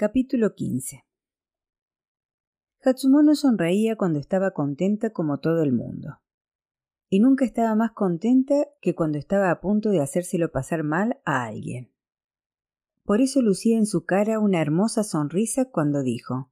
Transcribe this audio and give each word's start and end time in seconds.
Capítulo 0.00 0.54
15 0.54 1.04
Hatsumono 2.82 3.34
sonreía 3.34 3.96
cuando 3.96 4.18
estaba 4.18 4.52
contenta 4.52 5.10
como 5.10 5.40
todo 5.40 5.62
el 5.62 5.74
mundo. 5.74 6.22
Y 7.10 7.20
nunca 7.20 7.44
estaba 7.44 7.74
más 7.74 7.92
contenta 7.92 8.66
que 8.80 8.94
cuando 8.94 9.18
estaba 9.18 9.50
a 9.50 9.60
punto 9.60 9.90
de 9.90 10.00
hacérselo 10.00 10.50
pasar 10.50 10.84
mal 10.84 11.20
a 11.26 11.44
alguien. 11.44 11.92
Por 13.04 13.20
eso 13.20 13.42
lucía 13.42 13.76
en 13.76 13.84
su 13.84 14.06
cara 14.06 14.38
una 14.38 14.62
hermosa 14.62 15.04
sonrisa 15.04 15.66
cuando 15.66 16.02
dijo 16.02 16.50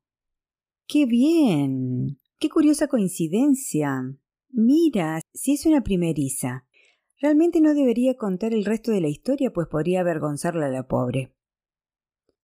¡Qué 0.86 1.06
bien! 1.06 2.20
¡Qué 2.38 2.50
curiosa 2.50 2.86
coincidencia! 2.86 4.14
Mira, 4.50 5.22
si 5.32 5.54
es 5.54 5.64
una 5.64 5.82
primeriza. 5.82 6.66
Realmente 7.18 7.62
no 7.62 7.72
debería 7.72 8.14
contar 8.14 8.52
el 8.52 8.66
resto 8.66 8.90
de 8.90 9.00
la 9.00 9.08
historia, 9.08 9.54
pues 9.54 9.68
podría 9.68 10.00
avergonzarla 10.00 10.66
a 10.66 10.70
la 10.70 10.86
pobre. 10.86 11.32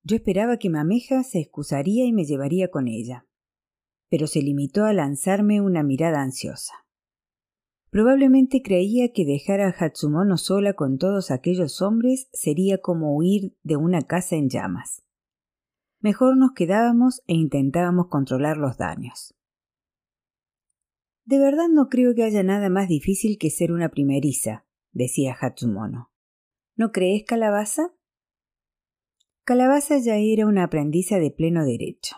Yo 0.07 0.16
esperaba 0.16 0.59
que 0.59 0.68
Mameja 0.68 1.23
se 1.23 1.41
excusaría 1.41 2.05
y 2.05 2.12
me 2.12 2.25
llevaría 2.25 2.68
con 2.70 2.88
ella, 2.88 3.27
pero 4.10 4.27
se 4.27 4.42
limitó 4.42 4.84
a 4.84 4.92
lanzarme 4.92 5.62
una 5.62 5.83
mirada 5.83 6.20
ansiosa. 6.20 6.74
Probablemente 7.88 8.60
creía 8.60 9.12
que 9.12 9.24
dejar 9.24 9.62
a 9.62 9.70
Hatsumono 9.70 10.37
sola 10.37 10.74
con 10.74 10.98
todos 10.98 11.30
aquellos 11.30 11.80
hombres 11.80 12.29
sería 12.32 12.79
como 12.79 13.16
huir 13.16 13.56
de 13.62 13.77
una 13.77 14.02
casa 14.02 14.37
en 14.37 14.51
llamas. 14.51 15.02
Mejor 16.01 16.37
nos 16.37 16.52
quedábamos 16.52 17.23
e 17.27 17.34
intentábamos 17.34 18.09
controlar 18.09 18.59
los 18.59 18.77
daños. 18.77 19.34
De 21.24 21.38
verdad 21.38 21.68
no 21.73 21.88
creo 21.88 22.15
que 22.15 22.24
haya 22.24 22.43
nada 22.43 22.68
más 22.68 22.88
difícil 22.88 23.38
que 23.38 23.48
ser 23.48 23.73
una 23.73 23.88
primeriza, 23.88 24.66
decía 24.93 25.34
Hatsumono. 25.41 26.10
¿No 26.77 26.93
crees, 26.93 27.24
Calabaza? 27.24 27.94
Calabaza 29.47 29.98
ya 29.98 30.16
era 30.16 30.47
una 30.47 30.65
aprendiza 30.65 31.19
de 31.19 31.30
pleno 31.30 31.66
derecho. 31.66 32.16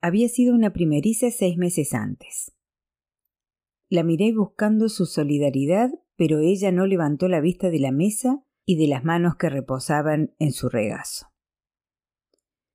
Había 0.00 0.28
sido 0.28 0.54
una 0.54 0.72
primeriza 0.72 1.32
seis 1.32 1.56
meses 1.56 1.94
antes. 1.94 2.52
La 3.88 4.04
miré 4.04 4.32
buscando 4.32 4.88
su 4.88 5.06
solidaridad, 5.06 5.90
pero 6.14 6.38
ella 6.38 6.70
no 6.70 6.86
levantó 6.86 7.26
la 7.26 7.40
vista 7.40 7.70
de 7.70 7.80
la 7.80 7.90
mesa 7.90 8.44
y 8.64 8.76
de 8.76 8.86
las 8.86 9.02
manos 9.02 9.34
que 9.34 9.48
reposaban 9.48 10.32
en 10.38 10.52
su 10.52 10.68
regazo. 10.68 11.26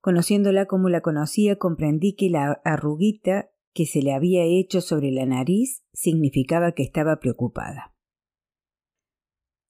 Conociéndola 0.01 0.65
como 0.65 0.89
la 0.89 0.99
conocía, 0.99 1.57
comprendí 1.57 2.15
que 2.15 2.29
la 2.29 2.59
arruguita 2.65 3.49
que 3.73 3.85
se 3.85 4.01
le 4.01 4.11
había 4.11 4.43
hecho 4.43 4.81
sobre 4.81 5.11
la 5.11 5.25
nariz 5.25 5.85
significaba 5.93 6.73
que 6.73 6.83
estaba 6.83 7.21
preocupada. 7.21 7.95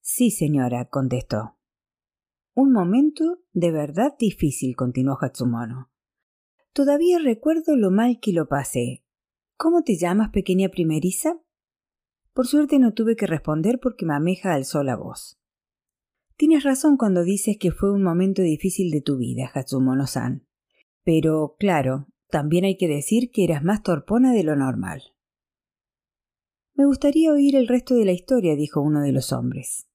Sí, 0.00 0.32
señora, 0.32 0.86
contestó. 0.86 1.58
Un 2.56 2.70
momento 2.70 3.40
de 3.52 3.72
verdad 3.72 4.14
difícil, 4.16 4.76
continuó 4.76 5.18
Hatsumono. 5.20 5.90
Todavía 6.72 7.18
recuerdo 7.18 7.76
lo 7.76 7.90
mal 7.90 8.20
que 8.20 8.32
lo 8.32 8.46
pasé. 8.46 9.04
¿Cómo 9.56 9.82
te 9.82 9.96
llamas, 9.96 10.30
pequeña 10.30 10.68
primeriza? 10.68 11.40
Por 12.32 12.46
suerte 12.46 12.78
no 12.78 12.94
tuve 12.94 13.16
que 13.16 13.26
responder 13.26 13.80
porque 13.80 14.06
Mameja 14.06 14.54
alzó 14.54 14.84
la 14.84 14.94
voz. 14.94 15.36
Tienes 16.36 16.62
razón 16.62 16.96
cuando 16.96 17.24
dices 17.24 17.56
que 17.58 17.72
fue 17.72 17.92
un 17.92 18.04
momento 18.04 18.42
difícil 18.42 18.92
de 18.92 19.00
tu 19.00 19.16
vida, 19.16 19.50
Hatsumono-san. 19.52 20.46
Pero, 21.02 21.56
claro, 21.58 22.06
también 22.28 22.64
hay 22.64 22.76
que 22.76 22.86
decir 22.86 23.32
que 23.32 23.42
eras 23.42 23.64
más 23.64 23.82
torpona 23.82 24.32
de 24.32 24.44
lo 24.44 24.54
normal. 24.54 25.02
Me 26.74 26.86
gustaría 26.86 27.32
oír 27.32 27.56
el 27.56 27.66
resto 27.66 27.96
de 27.96 28.04
la 28.04 28.12
historia, 28.12 28.54
dijo 28.54 28.80
uno 28.80 29.00
de 29.00 29.12
los 29.12 29.32
hombres. 29.32 29.88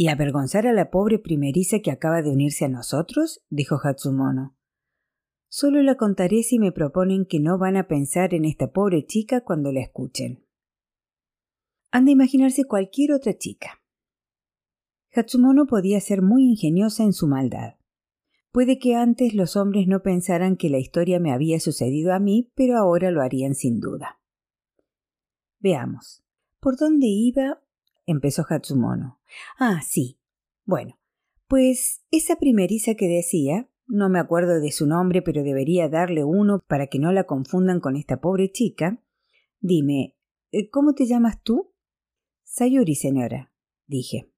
¿Y 0.00 0.06
avergonzar 0.06 0.68
a 0.68 0.72
la 0.72 0.92
pobre 0.92 1.18
primeriza 1.18 1.80
que 1.80 1.90
acaba 1.90 2.22
de 2.22 2.30
unirse 2.30 2.64
a 2.64 2.68
nosotros? 2.68 3.44
dijo 3.50 3.80
Hatsumono. 3.82 4.56
Solo 5.48 5.82
la 5.82 5.96
contaré 5.96 6.44
si 6.44 6.60
me 6.60 6.70
proponen 6.70 7.26
que 7.26 7.40
no 7.40 7.58
van 7.58 7.76
a 7.76 7.88
pensar 7.88 8.32
en 8.32 8.44
esta 8.44 8.70
pobre 8.70 9.06
chica 9.06 9.40
cuando 9.40 9.72
la 9.72 9.80
escuchen. 9.80 10.46
Han 11.90 12.04
de 12.04 12.12
imaginarse 12.12 12.64
cualquier 12.64 13.10
otra 13.10 13.36
chica. 13.36 13.82
Hatsumono 15.16 15.66
podía 15.66 16.00
ser 16.00 16.22
muy 16.22 16.44
ingeniosa 16.44 17.02
en 17.02 17.12
su 17.12 17.26
maldad. 17.26 17.74
Puede 18.52 18.78
que 18.78 18.94
antes 18.94 19.34
los 19.34 19.56
hombres 19.56 19.88
no 19.88 20.04
pensaran 20.04 20.56
que 20.56 20.70
la 20.70 20.78
historia 20.78 21.18
me 21.18 21.32
había 21.32 21.58
sucedido 21.58 22.14
a 22.14 22.20
mí, 22.20 22.52
pero 22.54 22.78
ahora 22.78 23.10
lo 23.10 23.20
harían 23.20 23.56
sin 23.56 23.80
duda. 23.80 24.20
Veamos. 25.58 26.22
¿Por 26.60 26.76
dónde 26.76 27.08
iba 27.08 27.64
empezó 28.10 28.44
Hatsumono. 28.48 29.20
Ah, 29.58 29.80
sí. 29.86 30.18
Bueno, 30.64 30.98
pues 31.46 32.02
esa 32.10 32.36
primeriza 32.36 32.94
que 32.94 33.08
decía, 33.08 33.68
no 33.86 34.08
me 34.08 34.18
acuerdo 34.18 34.60
de 34.60 34.70
su 34.70 34.86
nombre, 34.86 35.22
pero 35.22 35.42
debería 35.42 35.88
darle 35.88 36.24
uno 36.24 36.62
para 36.66 36.88
que 36.88 36.98
no 36.98 37.12
la 37.12 37.24
confundan 37.24 37.80
con 37.80 37.96
esta 37.96 38.20
pobre 38.20 38.50
chica. 38.50 39.02
Dime, 39.60 40.16
eh, 40.52 40.68
¿cómo 40.68 40.94
te 40.94 41.06
llamas 41.06 41.42
tú? 41.42 41.72
Sayuri, 42.44 42.94
señora, 42.94 43.52
dije. 43.86 44.30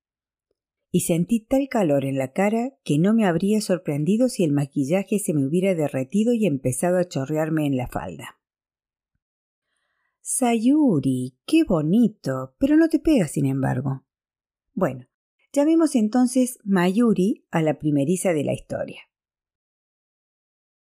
Y 0.93 1.01
sentí 1.01 1.41
tal 1.41 1.69
calor 1.69 2.05
en 2.05 2.19
la 2.19 2.33
cara 2.33 2.77
que 2.85 2.99
no 2.99 3.15
me 3.15 3.25
habría 3.25 3.61
sorprendido 3.61 4.29
si 4.29 4.43
el 4.43 4.53
maquillaje 4.53 5.21
se 5.21 5.33
me 5.33 5.47
hubiera 5.47 5.75
derretido 5.75 6.33
y 6.33 6.47
empezado 6.47 6.99
a 6.99 7.07
chorrearme 7.07 7.67
en 7.67 7.77
la 7.77 7.87
falda. 7.87 8.40
Sayuri, 10.23 11.39
qué 11.47 11.65
bonito, 11.65 12.55
pero 12.59 12.77
no 12.77 12.89
te 12.89 12.99
pegas, 12.99 13.33
sin 13.33 13.47
embargo. 13.47 14.05
Bueno, 14.75 15.07
llamemos 15.53 15.95
entonces 15.97 16.59
Mayuri 16.65 17.47
a 17.51 17.63
la 17.63 17.79
primeriza 17.79 18.33
de 18.33 18.45
la 18.45 18.53
historia. 18.53 19.01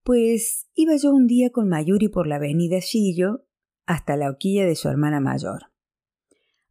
Pues 0.03 0.67
iba 0.73 0.95
yo 0.95 1.13
un 1.13 1.27
día 1.27 1.51
con 1.51 1.69
Mayuri 1.69 2.09
por 2.09 2.25
la 2.27 2.37
avenida 2.37 2.79
Shillo 2.79 3.45
hasta 3.85 4.17
la 4.17 4.29
hoquilla 4.29 4.65
de 4.65 4.75
su 4.75 4.89
hermana 4.89 5.19
mayor. 5.19 5.71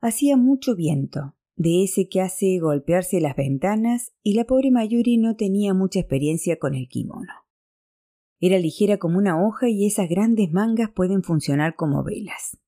Hacía 0.01 0.37
mucho 0.37 0.75
viento, 0.75 1.37
de 1.57 1.85
ese 1.85 2.09
que 2.09 2.21
hace 2.21 2.59
golpearse 2.59 3.21
las 3.21 3.37
ventanas, 3.37 4.13
y 4.23 4.35
la 4.35 4.45
pobre 4.45 4.71
Mayuri 4.71 5.19
no 5.19 5.37
tenía 5.37 5.75
mucha 5.75 6.01
experiencia 6.01 6.59
con 6.59 6.75
el 6.75 6.89
kimono. 6.89 7.33
Era 8.41 8.59
ligera 8.59 8.97
como 8.97 9.19
una 9.19 9.41
hoja 9.41 9.69
y 9.69 9.87
esas 9.87 10.09
grandes 10.09 10.51
mangas 10.51 10.91
pueden 10.91 11.23
funcionar 11.23 11.77
como 11.77 12.03
velas. 12.03 12.59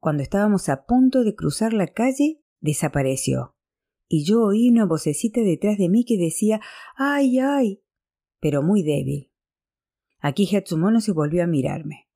Cuando 0.00 0.22
estábamos 0.22 0.68
a 0.68 0.84
punto 0.84 1.22
de 1.22 1.36
cruzar 1.36 1.72
la 1.72 1.86
calle, 1.86 2.42
desapareció, 2.60 3.56
y 4.08 4.24
yo 4.24 4.42
oí 4.42 4.68
una 4.68 4.84
vocecita 4.84 5.42
detrás 5.42 5.78
de 5.78 5.88
mí 5.88 6.04
que 6.04 6.16
decía 6.16 6.60
¡Ay, 6.96 7.38
ay! 7.38 7.82
pero 8.40 8.62
muy 8.62 8.82
débil. 8.82 9.32
Aquí 10.20 10.48
Hatsumono 10.54 11.00
se 11.00 11.12
volvió 11.12 11.44
a 11.44 11.46
mirarme. 11.46 12.08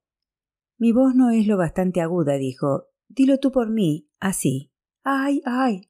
Mi 0.77 0.91
voz 0.91 1.15
no 1.15 1.29
es 1.29 1.47
lo 1.47 1.57
bastante 1.57 2.01
aguda, 2.01 2.35
dijo. 2.37 2.87
Dilo 3.07 3.39
tú 3.39 3.51
por 3.51 3.69
mí, 3.69 4.09
así. 4.19 4.73
¡Ay, 5.03 5.41
ay! 5.45 5.87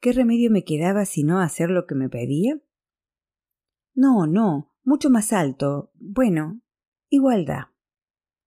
¿Qué 0.00 0.12
remedio 0.12 0.50
me 0.50 0.64
quedaba 0.64 1.04
sino 1.06 1.40
hacer 1.40 1.70
lo 1.70 1.86
que 1.86 1.94
me 1.94 2.08
pedía? 2.08 2.60
No, 3.94 4.26
no, 4.26 4.73
mucho 4.84 5.10
más 5.10 5.32
alto. 5.32 5.90
Bueno, 5.94 6.60
igualdad. 7.08 7.64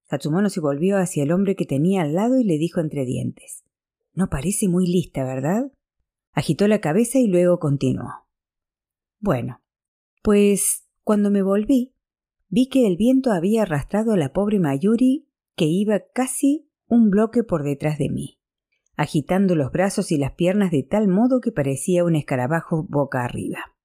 Hatsumono 0.09 0.49
se 0.49 0.61
volvió 0.61 0.97
hacia 0.97 1.23
el 1.23 1.31
hombre 1.31 1.55
que 1.55 1.65
tenía 1.65 2.03
al 2.03 2.13
lado 2.13 2.39
y 2.39 2.43
le 2.43 2.57
dijo 2.57 2.79
entre 2.79 3.05
dientes 3.05 3.65
No 4.13 4.29
parece 4.29 4.69
muy 4.69 4.87
lista, 4.87 5.23
¿verdad? 5.25 5.71
Agitó 6.31 6.67
la 6.67 6.79
cabeza 6.79 7.19
y 7.19 7.27
luego 7.27 7.59
continuó. 7.59 8.27
Bueno, 9.19 9.61
pues 10.21 10.87
cuando 11.03 11.31
me 11.31 11.41
volví, 11.41 11.95
vi 12.47 12.69
que 12.69 12.87
el 12.87 12.95
viento 12.95 13.31
había 13.31 13.63
arrastrado 13.63 14.13
a 14.13 14.17
la 14.17 14.31
pobre 14.31 14.59
Mayuri, 14.59 15.27
que 15.55 15.65
iba 15.65 15.99
casi 16.13 16.69
un 16.85 17.09
bloque 17.09 17.43
por 17.43 17.63
detrás 17.63 17.97
de 17.97 18.09
mí, 18.09 18.39
agitando 18.95 19.55
los 19.55 19.71
brazos 19.71 20.11
y 20.11 20.17
las 20.17 20.33
piernas 20.33 20.71
de 20.71 20.83
tal 20.83 21.07
modo 21.07 21.41
que 21.41 21.51
parecía 21.51 22.05
un 22.05 22.15
escarabajo 22.15 22.85
boca 22.87 23.23
arriba. 23.23 23.76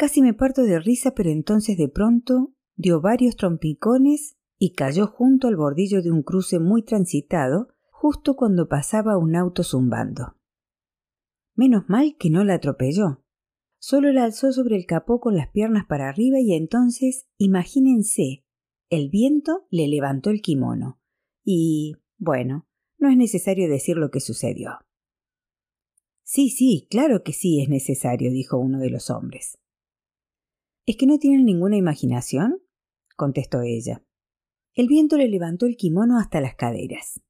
Casi 0.00 0.22
me 0.22 0.32
parto 0.32 0.62
de 0.62 0.80
risa, 0.80 1.10
pero 1.14 1.28
entonces 1.28 1.76
de 1.76 1.90
pronto 1.90 2.54
dio 2.74 3.02
varios 3.02 3.36
trompicones 3.36 4.38
y 4.58 4.72
cayó 4.72 5.06
junto 5.06 5.46
al 5.46 5.56
bordillo 5.56 6.00
de 6.00 6.10
un 6.10 6.22
cruce 6.22 6.58
muy 6.58 6.82
transitado, 6.82 7.68
justo 7.90 8.34
cuando 8.34 8.66
pasaba 8.66 9.18
un 9.18 9.36
auto 9.36 9.62
zumbando. 9.62 10.38
Menos 11.54 11.90
mal 11.90 12.16
que 12.18 12.30
no 12.30 12.44
la 12.44 12.54
atropelló. 12.54 13.26
Solo 13.78 14.10
la 14.10 14.24
alzó 14.24 14.52
sobre 14.52 14.76
el 14.76 14.86
capó 14.86 15.20
con 15.20 15.36
las 15.36 15.50
piernas 15.50 15.84
para 15.86 16.08
arriba 16.08 16.40
y 16.40 16.54
entonces, 16.54 17.26
imagínense, 17.36 18.46
el 18.88 19.10
viento 19.10 19.66
le 19.68 19.86
levantó 19.86 20.30
el 20.30 20.40
kimono. 20.40 20.98
Y, 21.44 21.96
bueno, 22.16 22.66
no 22.96 23.10
es 23.10 23.18
necesario 23.18 23.68
decir 23.68 23.98
lo 23.98 24.10
que 24.10 24.20
sucedió. 24.20 24.78
Sí, 26.22 26.48
sí, 26.48 26.86
claro 26.88 27.22
que 27.22 27.34
sí 27.34 27.60
es 27.60 27.68
necesario, 27.68 28.30
dijo 28.30 28.56
uno 28.56 28.78
de 28.78 28.88
los 28.88 29.10
hombres. 29.10 29.59
¿Es 30.90 30.96
que 30.96 31.06
no 31.06 31.20
tienen 31.20 31.44
ninguna 31.44 31.76
imaginación? 31.76 32.60
contestó 33.16 33.62
ella. 33.62 34.02
El 34.74 34.88
viento 34.88 35.16
le 35.18 35.28
levantó 35.28 35.66
el 35.66 35.76
kimono 35.76 36.18
hasta 36.18 36.40
las 36.40 36.56
caderas. 36.56 37.20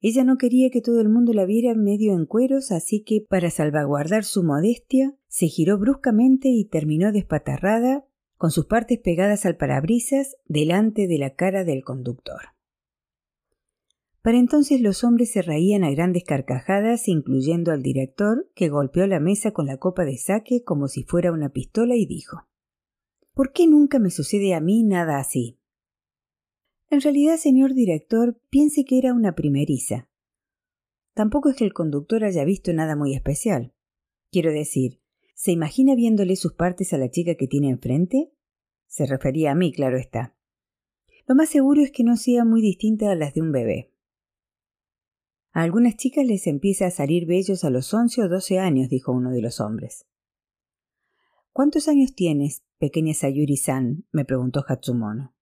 Ella 0.00 0.24
no 0.24 0.36
quería 0.36 0.68
que 0.70 0.80
todo 0.80 1.00
el 1.00 1.08
mundo 1.08 1.32
la 1.32 1.44
viera 1.44 1.76
medio 1.76 2.12
en 2.14 2.26
cueros, 2.26 2.72
así 2.72 3.04
que, 3.04 3.20
para 3.20 3.50
salvaguardar 3.50 4.24
su 4.24 4.42
modestia, 4.42 5.16
se 5.28 5.46
giró 5.46 5.78
bruscamente 5.78 6.48
y 6.48 6.64
terminó 6.64 7.12
despatarrada, 7.12 8.04
con 8.36 8.50
sus 8.50 8.66
partes 8.66 8.98
pegadas 8.98 9.46
al 9.46 9.56
parabrisas, 9.56 10.34
delante 10.46 11.06
de 11.06 11.18
la 11.18 11.36
cara 11.36 11.62
del 11.62 11.84
conductor. 11.84 12.40
Para 14.22 14.38
entonces 14.38 14.80
los 14.80 15.04
hombres 15.04 15.30
se 15.30 15.42
reían 15.42 15.84
a 15.84 15.90
grandes 15.92 16.24
carcajadas, 16.24 17.06
incluyendo 17.06 17.70
al 17.70 17.84
director, 17.84 18.50
que 18.56 18.70
golpeó 18.70 19.06
la 19.06 19.20
mesa 19.20 19.52
con 19.52 19.66
la 19.66 19.76
copa 19.76 20.04
de 20.04 20.18
saque 20.18 20.64
como 20.64 20.88
si 20.88 21.04
fuera 21.04 21.30
una 21.30 21.50
pistola 21.50 21.94
y 21.94 22.06
dijo 22.06 22.48
¿Por 23.34 23.52
qué 23.52 23.66
nunca 23.66 23.98
me 23.98 24.10
sucede 24.10 24.54
a 24.54 24.60
mí 24.60 24.84
nada 24.84 25.18
así? 25.18 25.58
En 26.88 27.00
realidad, 27.00 27.36
señor 27.36 27.74
director, 27.74 28.40
piense 28.48 28.84
que 28.84 28.96
era 28.96 29.12
una 29.12 29.34
primeriza. 29.34 30.08
Tampoco 31.14 31.48
es 31.48 31.56
que 31.56 31.64
el 31.64 31.72
conductor 31.72 32.22
haya 32.22 32.44
visto 32.44 32.72
nada 32.72 32.94
muy 32.94 33.14
especial. 33.14 33.74
Quiero 34.30 34.52
decir, 34.52 35.00
¿se 35.34 35.50
imagina 35.50 35.96
viéndole 35.96 36.36
sus 36.36 36.52
partes 36.52 36.92
a 36.92 36.98
la 36.98 37.10
chica 37.10 37.34
que 37.34 37.48
tiene 37.48 37.70
enfrente? 37.70 38.32
Se 38.86 39.04
refería 39.06 39.50
a 39.50 39.54
mí, 39.56 39.72
claro 39.72 39.98
está. 39.98 40.36
Lo 41.26 41.34
más 41.34 41.48
seguro 41.48 41.82
es 41.82 41.90
que 41.90 42.04
no 42.04 42.16
sea 42.16 42.44
muy 42.44 42.62
distinta 42.62 43.10
a 43.10 43.16
las 43.16 43.34
de 43.34 43.40
un 43.40 43.50
bebé. 43.50 43.92
A 45.52 45.62
algunas 45.62 45.96
chicas 45.96 46.24
les 46.26 46.46
empieza 46.46 46.86
a 46.86 46.90
salir 46.90 47.26
bellos 47.26 47.64
a 47.64 47.70
los 47.70 47.92
once 47.94 48.22
o 48.22 48.28
doce 48.28 48.60
años, 48.60 48.88
dijo 48.88 49.10
uno 49.12 49.30
de 49.30 49.40
los 49.40 49.60
hombres. 49.60 50.06
¿Cuántos 51.52 51.86
años 51.86 52.14
tienes, 52.14 52.63
pequeña 52.78 53.14
Sayuri-san? 53.14 54.06
me 54.12 54.24
preguntó 54.24 54.64
Hatsumono. 54.66 55.34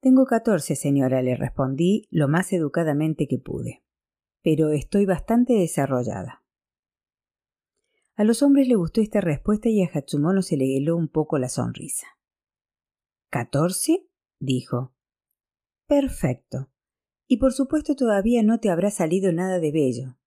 Tengo 0.00 0.26
catorce, 0.26 0.76
señora, 0.76 1.22
le 1.22 1.34
respondí 1.34 2.06
lo 2.10 2.28
más 2.28 2.52
educadamente 2.52 3.26
que 3.26 3.38
pude. 3.38 3.82
Pero 4.42 4.70
estoy 4.70 5.06
bastante 5.06 5.54
desarrollada. 5.54 6.44
A 8.16 8.24
los 8.24 8.42
hombres 8.42 8.68
le 8.68 8.76
gustó 8.76 9.00
esta 9.00 9.20
respuesta 9.20 9.68
y 9.68 9.82
a 9.82 9.90
Hatsumono 9.92 10.42
se 10.42 10.56
le 10.56 10.76
heló 10.76 10.96
un 10.96 11.08
poco 11.08 11.38
la 11.38 11.48
sonrisa. 11.48 12.06
¿Catorce? 13.30 14.06
dijo. 14.38 14.94
Perfecto. 15.86 16.70
Y 17.26 17.38
por 17.38 17.52
supuesto 17.52 17.96
todavía 17.96 18.42
no 18.42 18.60
te 18.60 18.70
habrá 18.70 18.90
salido 18.90 19.32
nada 19.32 19.58
de 19.58 19.72
bello. 19.72 20.18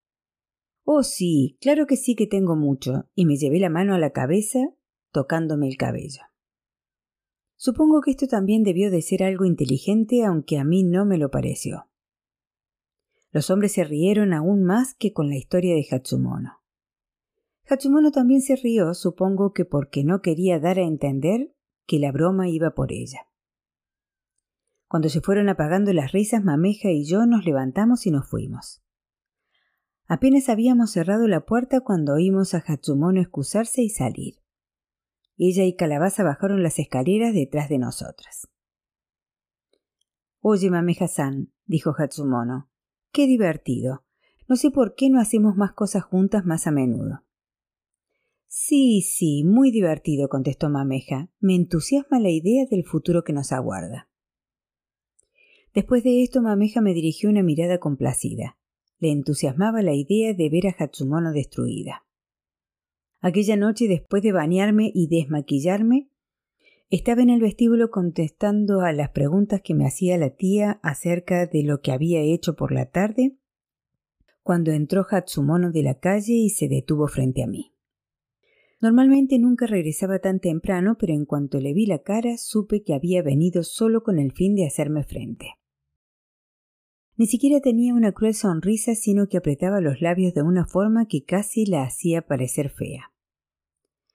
Oh 0.84 1.04
sí, 1.04 1.58
claro 1.62 1.86
que 1.86 1.98
sí 1.98 2.16
que 2.16 2.28
tengo 2.28 2.56
mucho, 2.56 3.10
y 3.14 3.26
me 3.26 3.38
llevé 3.38 3.60
la 3.60 3.70
mano 3.70 3.94
a 3.94 4.00
la 4.00 4.12
cabeza, 4.12 4.74
tocándome 5.18 5.68
el 5.68 5.78
cabello. 5.78 6.22
Supongo 7.56 8.02
que 8.02 8.12
esto 8.12 8.28
también 8.28 8.62
debió 8.62 8.92
de 8.92 9.02
ser 9.02 9.24
algo 9.24 9.46
inteligente, 9.46 10.24
aunque 10.24 10.60
a 10.60 10.64
mí 10.64 10.84
no 10.84 11.08
me 11.08 11.18
lo 11.18 11.32
pareció. 11.32 11.88
Los 13.32 13.50
hombres 13.50 13.72
se 13.72 13.84
rieron 13.84 14.32
aún 14.32 14.64
más 14.64 14.94
que 14.94 15.14
con 15.14 15.28
la 15.30 15.36
historia 15.36 15.74
de 15.74 15.88
Hatsumono. 15.90 16.60
Hatsumono 17.68 18.12
también 18.12 18.42
se 18.42 18.58
rió, 18.58 18.94
supongo 18.94 19.54
que 19.54 19.66
porque 19.66 20.04
no 20.04 20.22
quería 20.22 20.60
dar 20.60 20.78
a 20.78 20.84
entender 20.84 21.52
que 21.88 21.98
la 21.98 22.12
broma 22.12 22.48
iba 22.48 22.76
por 22.76 22.92
ella. 22.92 23.22
Cuando 24.88 25.10
se 25.10 25.22
fueron 25.22 25.50
apagando 25.50 25.92
las 25.94 26.12
risas, 26.12 26.44
Mameja 26.44 26.92
y 26.92 27.06
yo 27.06 27.26
nos 27.26 27.44
levantamos 27.44 28.06
y 28.06 28.12
nos 28.12 28.30
fuimos. 28.30 28.84
Apenas 30.06 30.48
habíamos 30.48 30.92
cerrado 30.92 31.28
la 31.28 31.44
puerta 31.48 31.82
cuando 31.82 32.14
oímos 32.14 32.54
a 32.54 32.64
Hatsumono 32.66 33.20
excusarse 33.20 33.82
y 33.82 33.90
salir. 33.90 34.36
Ella 35.38 35.64
y 35.66 35.76
Calabaza 35.76 36.24
bajaron 36.24 36.64
las 36.64 36.80
escaleras 36.80 37.34
detrás 37.34 37.70
de 37.70 37.78
nosotras. 37.78 38.48
Oye, 40.40 40.70
Mameja-san, 40.70 41.52
dijo 41.66 41.94
Hatsumono, 41.98 42.70
qué 43.12 43.28
divertido. 43.28 44.04
No 44.48 44.56
sé 44.56 44.72
por 44.72 44.96
qué 44.96 45.10
no 45.10 45.20
hacemos 45.20 45.56
más 45.56 45.74
cosas 45.74 46.04
juntas 46.04 46.46
más 46.46 46.68
a 46.68 46.72
menudo. 46.72 47.24
Sí, 48.48 49.02
sí, 49.02 49.44
muy 49.44 49.72
divertido, 49.72 50.30
contestó 50.30 50.70
Mameja. 50.70 51.30
Me 51.40 51.54
entusiasma 51.54 52.20
la 52.20 52.30
idea 52.30 52.66
del 52.66 52.86
futuro 52.86 53.24
que 53.24 53.34
nos 53.34 53.52
aguarda. 53.52 54.10
Después 55.76 56.04
de 56.04 56.24
esto, 56.24 56.42
Mameja 56.42 56.82
me 56.82 56.94
dirigió 56.94 57.30
una 57.30 57.44
mirada 57.44 57.78
complacida. 57.78 58.58
Le 59.00 59.12
entusiasmaba 59.12 59.84
la 59.84 59.94
idea 59.94 60.34
de 60.34 60.50
ver 60.50 60.68
a 60.68 60.76
Hatsumono 60.80 61.34
destruida. 61.34 62.07
Aquella 63.20 63.56
noche, 63.56 63.88
después 63.88 64.22
de 64.24 64.32
bañarme 64.32 64.92
y 64.94 65.08
desmaquillarme, 65.08 66.10
estaba 66.90 67.22
en 67.22 67.30
el 67.30 67.42
vestíbulo 67.42 67.90
contestando 67.90 68.82
a 68.82 68.94
las 68.94 69.10
preguntas 69.10 69.62
que 69.62 69.74
me 69.74 69.86
hacía 69.86 70.18
la 70.18 70.30
tía 70.30 70.80
acerca 70.84 71.46
de 71.46 71.64
lo 71.64 71.82
que 71.82 71.92
había 71.92 72.22
hecho 72.22 72.56
por 72.56 72.72
la 72.72 72.90
tarde, 72.90 73.38
cuando 74.42 74.72
entró 74.72 75.06
Hatsumono 75.10 75.72
de 75.72 75.84
la 75.84 76.00
calle 76.00 76.34
y 76.34 76.50
se 76.50 76.70
detuvo 76.70 77.08
frente 77.08 77.44
a 77.44 77.48
mí. 77.48 77.74
Normalmente 78.80 79.40
nunca 79.40 79.66
regresaba 79.66 80.20
tan 80.20 80.40
temprano, 80.40 80.98
pero 81.00 81.14
en 81.14 81.26
cuanto 81.26 81.60
le 81.60 81.74
vi 81.74 81.88
la 81.88 82.04
cara 82.04 82.38
supe 82.38 82.84
que 82.84 82.94
había 82.94 83.24
venido 83.24 83.64
solo 83.64 84.04
con 84.04 84.20
el 84.20 84.32
fin 84.32 84.56
de 84.56 84.66
hacerme 84.66 85.04
frente. 85.04 85.48
Ni 87.18 87.26
siquiera 87.26 87.60
tenía 87.62 87.96
una 87.96 88.12
cruel 88.12 88.36
sonrisa, 88.36 88.94
sino 88.94 89.28
que 89.28 89.38
apretaba 89.38 89.82
los 89.82 90.02
labios 90.02 90.36
de 90.36 90.44
una 90.44 90.68
forma 90.68 91.08
que 91.08 91.24
casi 91.24 91.66
la 91.66 91.82
hacía 91.82 92.22
parecer 92.22 92.70
fea. 92.70 93.12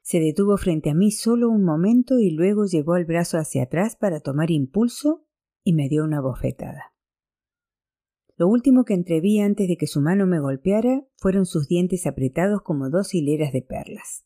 Se 0.02 0.20
detuvo 0.20 0.56
frente 0.56 0.90
a 0.90 0.94
mí 0.94 1.10
solo 1.10 1.50
un 1.50 1.64
momento 1.64 2.20
y 2.20 2.30
luego 2.30 2.64
llevó 2.64 2.96
el 2.96 3.04
brazo 3.04 3.38
hacia 3.38 3.64
atrás 3.64 3.96
para 3.96 4.20
tomar 4.20 4.52
impulso 4.52 5.26
y 5.64 5.72
me 5.72 5.88
dio 5.88 6.04
una 6.04 6.20
bofetada. 6.20 6.94
Lo 8.36 8.46
último 8.46 8.84
que 8.84 8.94
entreví 8.94 9.40
antes 9.40 9.66
de 9.66 9.76
que 9.76 9.88
su 9.88 10.00
mano 10.00 10.26
me 10.26 10.38
golpeara 10.38 11.04
fueron 11.16 11.44
sus 11.44 11.66
dientes 11.66 12.06
apretados 12.06 12.62
como 12.62 12.88
dos 12.88 13.14
hileras 13.14 13.52
de 13.52 13.62
perlas. 13.62 14.24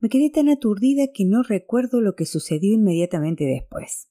Me 0.00 0.10
quedé 0.10 0.28
tan 0.30 0.50
aturdida 0.50 1.08
que 1.12 1.24
no 1.24 1.42
recuerdo 1.42 2.02
lo 2.02 2.14
que 2.14 2.26
sucedió 2.26 2.74
inmediatamente 2.74 3.44
después 3.44 4.10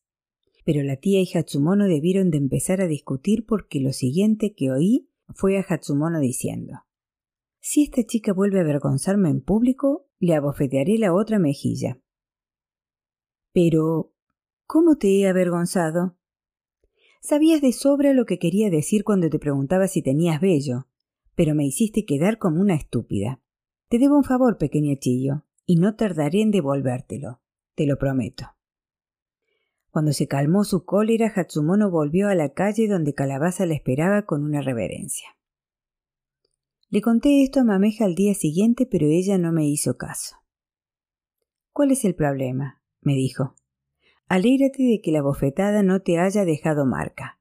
pero 0.67 0.83
la 0.83 0.97
tía 0.97 1.21
y 1.21 1.29
Hatsumono 1.33 1.85
debieron 1.85 2.29
de 2.29 2.39
empezar 2.39 2.81
a 2.81 2.87
discutir 2.87 3.45
porque 3.45 3.79
lo 3.79 3.93
siguiente 3.93 4.53
que 4.53 4.69
oí 4.69 5.09
fue 5.33 5.57
a 5.57 5.61
Hatsumono 5.61 6.19
diciendo 6.19 6.83
Si 7.61 7.83
esta 7.83 8.03
chica 8.03 8.33
vuelve 8.33 8.57
a 8.57 8.63
avergonzarme 8.63 9.29
en 9.29 9.39
público, 9.39 10.09
le 10.19 10.35
abofetearé 10.35 10.97
la 10.97 11.13
otra 11.13 11.39
mejilla. 11.39 12.01
Pero. 13.53 14.13
¿Cómo 14.65 14.97
te 14.97 15.17
he 15.17 15.29
avergonzado? 15.29 16.17
Sabías 17.21 17.61
de 17.61 17.71
sobra 17.71 18.11
lo 18.11 18.25
que 18.25 18.37
quería 18.37 18.69
decir 18.69 19.05
cuando 19.05 19.29
te 19.29 19.39
preguntaba 19.39 19.87
si 19.87 20.01
tenías 20.01 20.41
vello, 20.41 20.89
pero 21.33 21.55
me 21.55 21.65
hiciste 21.65 22.03
quedar 22.03 22.39
como 22.39 22.59
una 22.59 22.75
estúpida. 22.75 23.41
Te 23.87 23.99
debo 23.99 24.17
un 24.17 24.25
favor, 24.25 24.57
pequeña 24.57 24.97
Chillo, 24.99 25.45
y 25.65 25.77
no 25.77 25.95
tardaré 25.95 26.41
en 26.41 26.51
devolvértelo, 26.51 27.39
te 27.73 27.85
lo 27.85 27.97
prometo. 27.97 28.56
Cuando 29.97 30.13
se 30.13 30.27
calmó 30.27 30.63
su 30.63 30.85
cólera, 30.85 31.33
Hatsumono 31.35 31.89
volvió 31.89 32.27
a 32.27 32.35
la 32.35 32.53
calle 32.53 32.87
donde 32.87 33.15
Calabaza 33.15 33.65
la 33.65 33.73
esperaba 33.73 34.27
con 34.27 34.43
una 34.43 34.61
reverencia. 34.61 35.27
Le 36.91 37.01
conté 37.01 37.41
esto 37.41 37.61
a 37.61 37.63
Mameja 37.63 38.05
al 38.05 38.13
día 38.13 38.35
siguiente, 38.35 38.85
pero 38.85 39.07
ella 39.07 39.39
no 39.39 39.51
me 39.51 39.67
hizo 39.67 39.97
caso. 39.97 40.35
¿Cuál 41.71 41.89
es 41.89 42.05
el 42.05 42.13
problema? 42.13 42.83
me 43.01 43.15
dijo. 43.15 43.55
Alégrate 44.27 44.83
de 44.83 45.01
que 45.01 45.11
la 45.11 45.23
bofetada 45.23 45.81
no 45.81 46.03
te 46.03 46.19
haya 46.19 46.45
dejado 46.45 46.85
marca. 46.85 47.39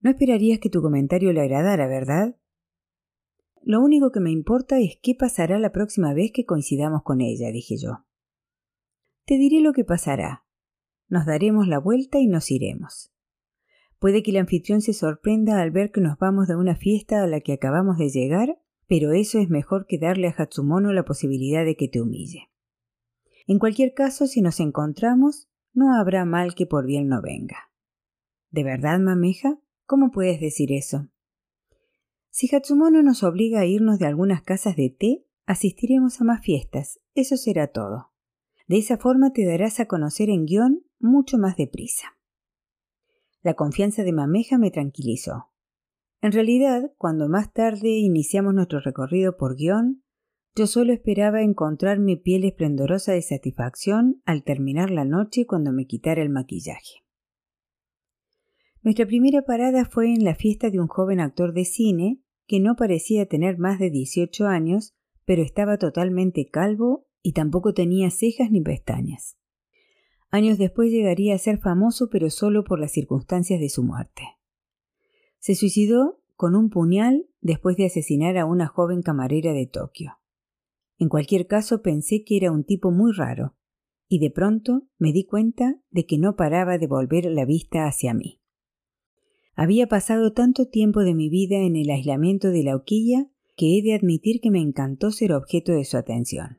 No 0.00 0.10
esperarías 0.10 0.58
que 0.58 0.68
tu 0.68 0.82
comentario 0.82 1.32
le 1.32 1.42
agradara, 1.42 1.86
¿verdad? 1.86 2.34
Lo 3.62 3.80
único 3.80 4.10
que 4.10 4.18
me 4.18 4.32
importa 4.32 4.80
es 4.80 4.98
qué 5.00 5.14
pasará 5.14 5.60
la 5.60 5.70
próxima 5.70 6.12
vez 6.12 6.32
que 6.34 6.44
coincidamos 6.44 7.04
con 7.04 7.20
ella, 7.20 7.52
dije 7.52 7.76
yo. 7.76 8.04
Te 9.26 9.38
diré 9.38 9.60
lo 9.60 9.72
que 9.72 9.84
pasará, 9.84 10.43
nos 11.08 11.26
daremos 11.26 11.68
la 11.68 11.78
vuelta 11.78 12.18
y 12.18 12.26
nos 12.26 12.50
iremos. 12.50 13.12
Puede 13.98 14.22
que 14.22 14.32
el 14.32 14.36
anfitrión 14.36 14.80
se 14.80 14.92
sorprenda 14.92 15.60
al 15.60 15.70
ver 15.70 15.90
que 15.90 16.00
nos 16.00 16.18
vamos 16.18 16.48
de 16.48 16.56
una 16.56 16.76
fiesta 16.76 17.22
a 17.22 17.26
la 17.26 17.40
que 17.40 17.52
acabamos 17.52 17.96
de 17.98 18.10
llegar, 18.10 18.58
pero 18.86 19.12
eso 19.12 19.38
es 19.38 19.48
mejor 19.48 19.86
que 19.86 19.98
darle 19.98 20.28
a 20.28 20.34
Hatsumono 20.36 20.92
la 20.92 21.04
posibilidad 21.04 21.64
de 21.64 21.76
que 21.76 21.88
te 21.88 22.00
humille. 22.00 22.50
En 23.46 23.58
cualquier 23.58 23.94
caso, 23.94 24.26
si 24.26 24.42
nos 24.42 24.60
encontramos, 24.60 25.48
no 25.72 25.98
habrá 25.98 26.24
mal 26.24 26.54
que 26.54 26.66
por 26.66 26.86
bien 26.86 27.08
no 27.08 27.20
venga. 27.22 27.70
¿De 28.50 28.62
verdad, 28.62 28.98
mameja? 29.00 29.58
¿Cómo 29.86 30.10
puedes 30.10 30.40
decir 30.40 30.72
eso? 30.72 31.08
Si 32.30 32.54
Hatsumono 32.54 33.02
nos 33.02 33.22
obliga 33.22 33.60
a 33.60 33.66
irnos 33.66 33.98
de 33.98 34.06
algunas 34.06 34.42
casas 34.42 34.76
de 34.76 34.90
té, 34.90 35.26
asistiremos 35.46 36.20
a 36.20 36.24
más 36.24 36.42
fiestas, 36.42 37.00
eso 37.14 37.36
será 37.36 37.68
todo. 37.68 38.12
De 38.66 38.78
esa 38.78 38.96
forma 38.96 39.32
te 39.32 39.44
darás 39.44 39.78
a 39.78 39.86
conocer 39.86 40.30
en 40.30 40.46
guion 40.46 40.84
mucho 41.04 41.38
más 41.38 41.56
deprisa. 41.56 42.18
La 43.42 43.54
confianza 43.54 44.02
de 44.02 44.12
Mameja 44.12 44.58
me 44.58 44.70
tranquilizó. 44.70 45.52
En 46.20 46.32
realidad, 46.32 46.92
cuando 46.96 47.28
más 47.28 47.52
tarde 47.52 47.90
iniciamos 47.90 48.54
nuestro 48.54 48.80
recorrido 48.80 49.36
por 49.36 49.56
guion, 49.56 50.02
yo 50.56 50.66
solo 50.66 50.92
esperaba 50.92 51.42
encontrar 51.42 51.98
mi 51.98 52.16
piel 52.16 52.44
esplendorosa 52.44 53.12
de 53.12 53.22
satisfacción 53.22 54.22
al 54.24 54.44
terminar 54.44 54.90
la 54.90 55.04
noche 55.04 55.46
cuando 55.46 55.72
me 55.72 55.86
quitara 55.86 56.22
el 56.22 56.30
maquillaje. 56.30 57.04
Nuestra 58.82 59.06
primera 59.06 59.42
parada 59.42 59.84
fue 59.84 60.12
en 60.12 60.24
la 60.24 60.34
fiesta 60.34 60.70
de 60.70 60.80
un 60.80 60.86
joven 60.86 61.20
actor 61.20 61.52
de 61.52 61.64
cine 61.64 62.20
que 62.46 62.60
no 62.60 62.76
parecía 62.76 63.26
tener 63.26 63.58
más 63.58 63.78
de 63.78 63.90
18 63.90 64.46
años, 64.46 64.94
pero 65.24 65.42
estaba 65.42 65.76
totalmente 65.78 66.48
calvo 66.50 67.06
y 67.22 67.32
tampoco 67.32 67.74
tenía 67.74 68.10
cejas 68.10 68.50
ni 68.50 68.60
pestañas. 68.60 69.36
Años 70.34 70.58
después 70.58 70.90
llegaría 70.90 71.36
a 71.36 71.38
ser 71.38 71.60
famoso, 71.60 72.08
pero 72.10 72.28
solo 72.28 72.64
por 72.64 72.80
las 72.80 72.90
circunstancias 72.90 73.60
de 73.60 73.68
su 73.68 73.84
muerte. 73.84 74.22
Se 75.38 75.54
suicidó 75.54 76.18
con 76.34 76.56
un 76.56 76.70
puñal 76.70 77.28
después 77.40 77.76
de 77.76 77.86
asesinar 77.86 78.36
a 78.36 78.44
una 78.44 78.66
joven 78.66 79.02
camarera 79.02 79.52
de 79.52 79.68
Tokio. 79.68 80.18
En 80.98 81.08
cualquier 81.08 81.46
caso 81.46 81.82
pensé 81.82 82.24
que 82.24 82.36
era 82.36 82.50
un 82.50 82.64
tipo 82.64 82.90
muy 82.90 83.12
raro, 83.12 83.54
y 84.08 84.18
de 84.18 84.32
pronto 84.32 84.88
me 84.98 85.12
di 85.12 85.24
cuenta 85.24 85.80
de 85.92 86.04
que 86.04 86.18
no 86.18 86.34
paraba 86.34 86.78
de 86.78 86.88
volver 86.88 87.26
la 87.26 87.44
vista 87.44 87.86
hacia 87.86 88.12
mí. 88.12 88.40
Había 89.54 89.86
pasado 89.86 90.32
tanto 90.32 90.66
tiempo 90.66 91.04
de 91.04 91.14
mi 91.14 91.28
vida 91.28 91.58
en 91.58 91.76
el 91.76 91.90
aislamiento 91.90 92.50
de 92.50 92.64
la 92.64 92.74
hoquilla 92.74 93.28
que 93.54 93.78
he 93.78 93.82
de 93.82 93.94
admitir 93.94 94.40
que 94.40 94.50
me 94.50 94.60
encantó 94.60 95.12
ser 95.12 95.32
objeto 95.32 95.70
de 95.70 95.84
su 95.84 95.96
atención. 95.96 96.58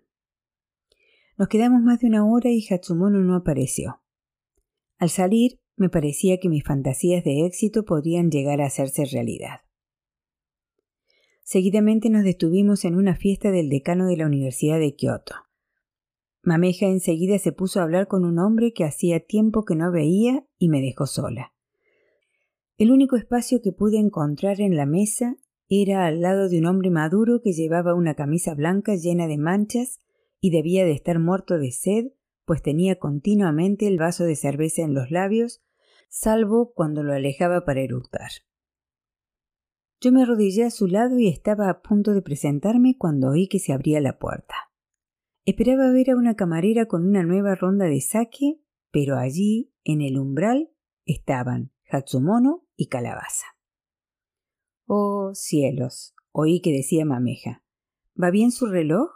Nos 1.37 1.49
quedamos 1.49 1.81
más 1.81 1.99
de 1.99 2.07
una 2.07 2.25
hora 2.25 2.49
y 2.49 2.65
Hatsumono 2.65 3.19
no 3.19 3.35
apareció. 3.35 4.01
Al 4.97 5.09
salir, 5.09 5.59
me 5.75 5.89
parecía 5.89 6.39
que 6.39 6.47
mis 6.47 6.63
fantasías 6.63 7.23
de 7.25 7.45
éxito 7.45 7.83
podrían 7.83 8.31
llegar 8.31 8.61
a 8.61 8.67
hacerse 8.67 9.03
realidad. 9.05 9.59
Seguidamente 11.43 12.09
nos 12.09 12.23
detuvimos 12.23 12.85
en 12.85 12.95
una 12.95 13.15
fiesta 13.15 13.51
del 13.51 13.69
decano 13.69 14.07
de 14.07 14.17
la 14.17 14.25
Universidad 14.25 14.79
de 14.79 14.95
Kioto. 14.95 15.35
Mameja 16.41 16.85
enseguida 16.85 17.37
se 17.37 17.51
puso 17.51 17.79
a 17.79 17.83
hablar 17.83 18.07
con 18.07 18.23
un 18.23 18.39
hombre 18.39 18.71
que 18.71 18.85
hacía 18.85 19.19
tiempo 19.19 19.65
que 19.65 19.75
no 19.75 19.91
veía 19.91 20.45
y 20.57 20.69
me 20.69 20.81
dejó 20.81 21.05
sola. 21.05 21.53
El 22.77 22.91
único 22.91 23.17
espacio 23.17 23.61
que 23.61 23.73
pude 23.73 23.97
encontrar 23.97 24.61
en 24.61 24.77
la 24.77 24.85
mesa 24.85 25.35
era 25.67 26.05
al 26.05 26.21
lado 26.21 26.47
de 26.47 26.59
un 26.59 26.65
hombre 26.67 26.91
maduro 26.91 27.41
que 27.43 27.51
llevaba 27.51 27.93
una 27.93 28.15
camisa 28.15 28.53
blanca 28.53 28.95
llena 28.95 29.27
de 29.27 29.37
manchas 29.37 29.99
y 30.39 30.51
debía 30.51 30.85
de 30.85 30.91
estar 30.91 31.19
muerto 31.19 31.57
de 31.57 31.71
sed, 31.71 32.11
pues 32.45 32.61
tenía 32.61 32.99
continuamente 32.99 33.87
el 33.87 33.97
vaso 33.97 34.23
de 34.23 34.35
cerveza 34.35 34.83
en 34.83 34.93
los 34.93 35.11
labios, 35.11 35.63
salvo 36.09 36.73
cuando 36.73 37.03
lo 37.03 37.13
alejaba 37.13 37.65
para 37.65 37.81
eructar. 37.81 38.29
Yo 39.99 40.11
me 40.11 40.21
arrodillé 40.21 40.65
a 40.65 40.71
su 40.71 40.87
lado 40.87 41.17
y 41.17 41.27
estaba 41.27 41.69
a 41.69 41.81
punto 41.81 42.13
de 42.13 42.21
presentarme 42.21 42.97
cuando 42.97 43.29
oí 43.29 43.47
que 43.47 43.59
se 43.59 43.73
abría 43.73 44.01
la 44.01 44.19
puerta. 44.19 44.55
Esperaba 45.45 45.91
ver 45.91 46.11
a 46.11 46.15
una 46.15 46.35
camarera 46.35 46.85
con 46.85 47.05
una 47.07 47.23
nueva 47.23 47.55
ronda 47.55 47.85
de 47.85 48.01
saque, 48.01 48.61
pero 48.91 49.17
allí, 49.17 49.73
en 49.83 50.01
el 50.01 50.17
umbral, 50.17 50.71
estaban 51.05 51.71
Hatsumono 51.89 52.65
y 52.75 52.87
calabaza. 52.87 53.45
Oh 54.87 55.31
cielos, 55.33 56.15
oí 56.31 56.61
que 56.61 56.71
decía 56.71 57.05
Mameja. 57.05 57.63
¿Va 58.21 58.31
bien 58.31 58.51
su 58.51 58.67
reloj? 58.67 59.09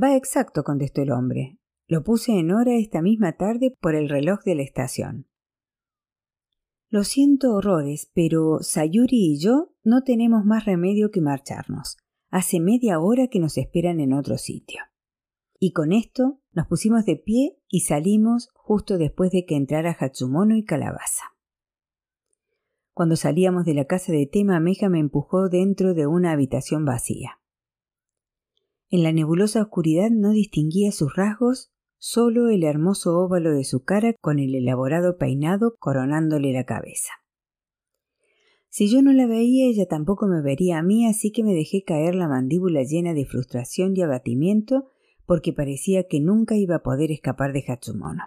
Va 0.00 0.16
exacto, 0.16 0.64
contestó 0.64 1.02
el 1.02 1.12
hombre. 1.12 1.58
Lo 1.86 2.02
puse 2.02 2.32
en 2.32 2.50
hora 2.50 2.74
esta 2.74 3.02
misma 3.02 3.32
tarde 3.32 3.76
por 3.80 3.94
el 3.94 4.08
reloj 4.08 4.42
de 4.44 4.54
la 4.54 4.62
estación. 4.62 5.28
Lo 6.88 7.04
siento 7.04 7.54
horrores, 7.54 8.10
pero 8.14 8.58
Sayuri 8.60 9.34
y 9.34 9.38
yo 9.38 9.74
no 9.82 10.02
tenemos 10.02 10.44
más 10.44 10.64
remedio 10.64 11.10
que 11.10 11.20
marcharnos. 11.20 11.96
Hace 12.30 12.60
media 12.60 13.00
hora 13.00 13.28
que 13.28 13.38
nos 13.38 13.58
esperan 13.58 14.00
en 14.00 14.12
otro 14.12 14.38
sitio. 14.38 14.80
Y 15.58 15.72
con 15.72 15.92
esto 15.92 16.40
nos 16.52 16.66
pusimos 16.66 17.04
de 17.04 17.16
pie 17.16 17.58
y 17.68 17.80
salimos 17.80 18.48
justo 18.54 18.98
después 18.98 19.30
de 19.30 19.44
que 19.44 19.56
entrara 19.56 19.96
Hatsumono 19.98 20.56
y 20.56 20.64
Calabaza. 20.64 21.24
Cuando 22.92 23.16
salíamos 23.16 23.64
de 23.64 23.74
la 23.74 23.86
casa 23.86 24.12
de 24.12 24.26
Tema, 24.26 24.60
Meja 24.60 24.88
me 24.88 24.98
empujó 25.00 25.48
dentro 25.48 25.94
de 25.94 26.06
una 26.06 26.32
habitación 26.32 26.84
vacía. 26.84 27.40
En 28.90 29.02
la 29.02 29.12
nebulosa 29.12 29.62
oscuridad 29.62 30.10
no 30.10 30.30
distinguía 30.30 30.92
sus 30.92 31.14
rasgos, 31.16 31.72
solo 31.98 32.48
el 32.48 32.64
hermoso 32.64 33.18
óvalo 33.18 33.52
de 33.52 33.64
su 33.64 33.84
cara 33.84 34.14
con 34.20 34.38
el 34.38 34.54
elaborado 34.54 35.16
peinado 35.16 35.76
coronándole 35.78 36.52
la 36.52 36.64
cabeza. 36.64 37.12
Si 38.68 38.88
yo 38.88 39.02
no 39.02 39.12
la 39.12 39.26
veía, 39.26 39.68
ella 39.68 39.86
tampoco 39.86 40.26
me 40.26 40.42
vería 40.42 40.78
a 40.78 40.82
mí, 40.82 41.06
así 41.06 41.30
que 41.30 41.44
me 41.44 41.54
dejé 41.54 41.84
caer 41.84 42.14
la 42.14 42.28
mandíbula 42.28 42.82
llena 42.82 43.14
de 43.14 43.24
frustración 43.24 43.96
y 43.96 44.02
abatimiento 44.02 44.90
porque 45.26 45.52
parecía 45.52 46.08
que 46.08 46.20
nunca 46.20 46.56
iba 46.56 46.76
a 46.76 46.82
poder 46.82 47.10
escapar 47.10 47.52
de 47.52 47.64
Hatsumono. 47.66 48.22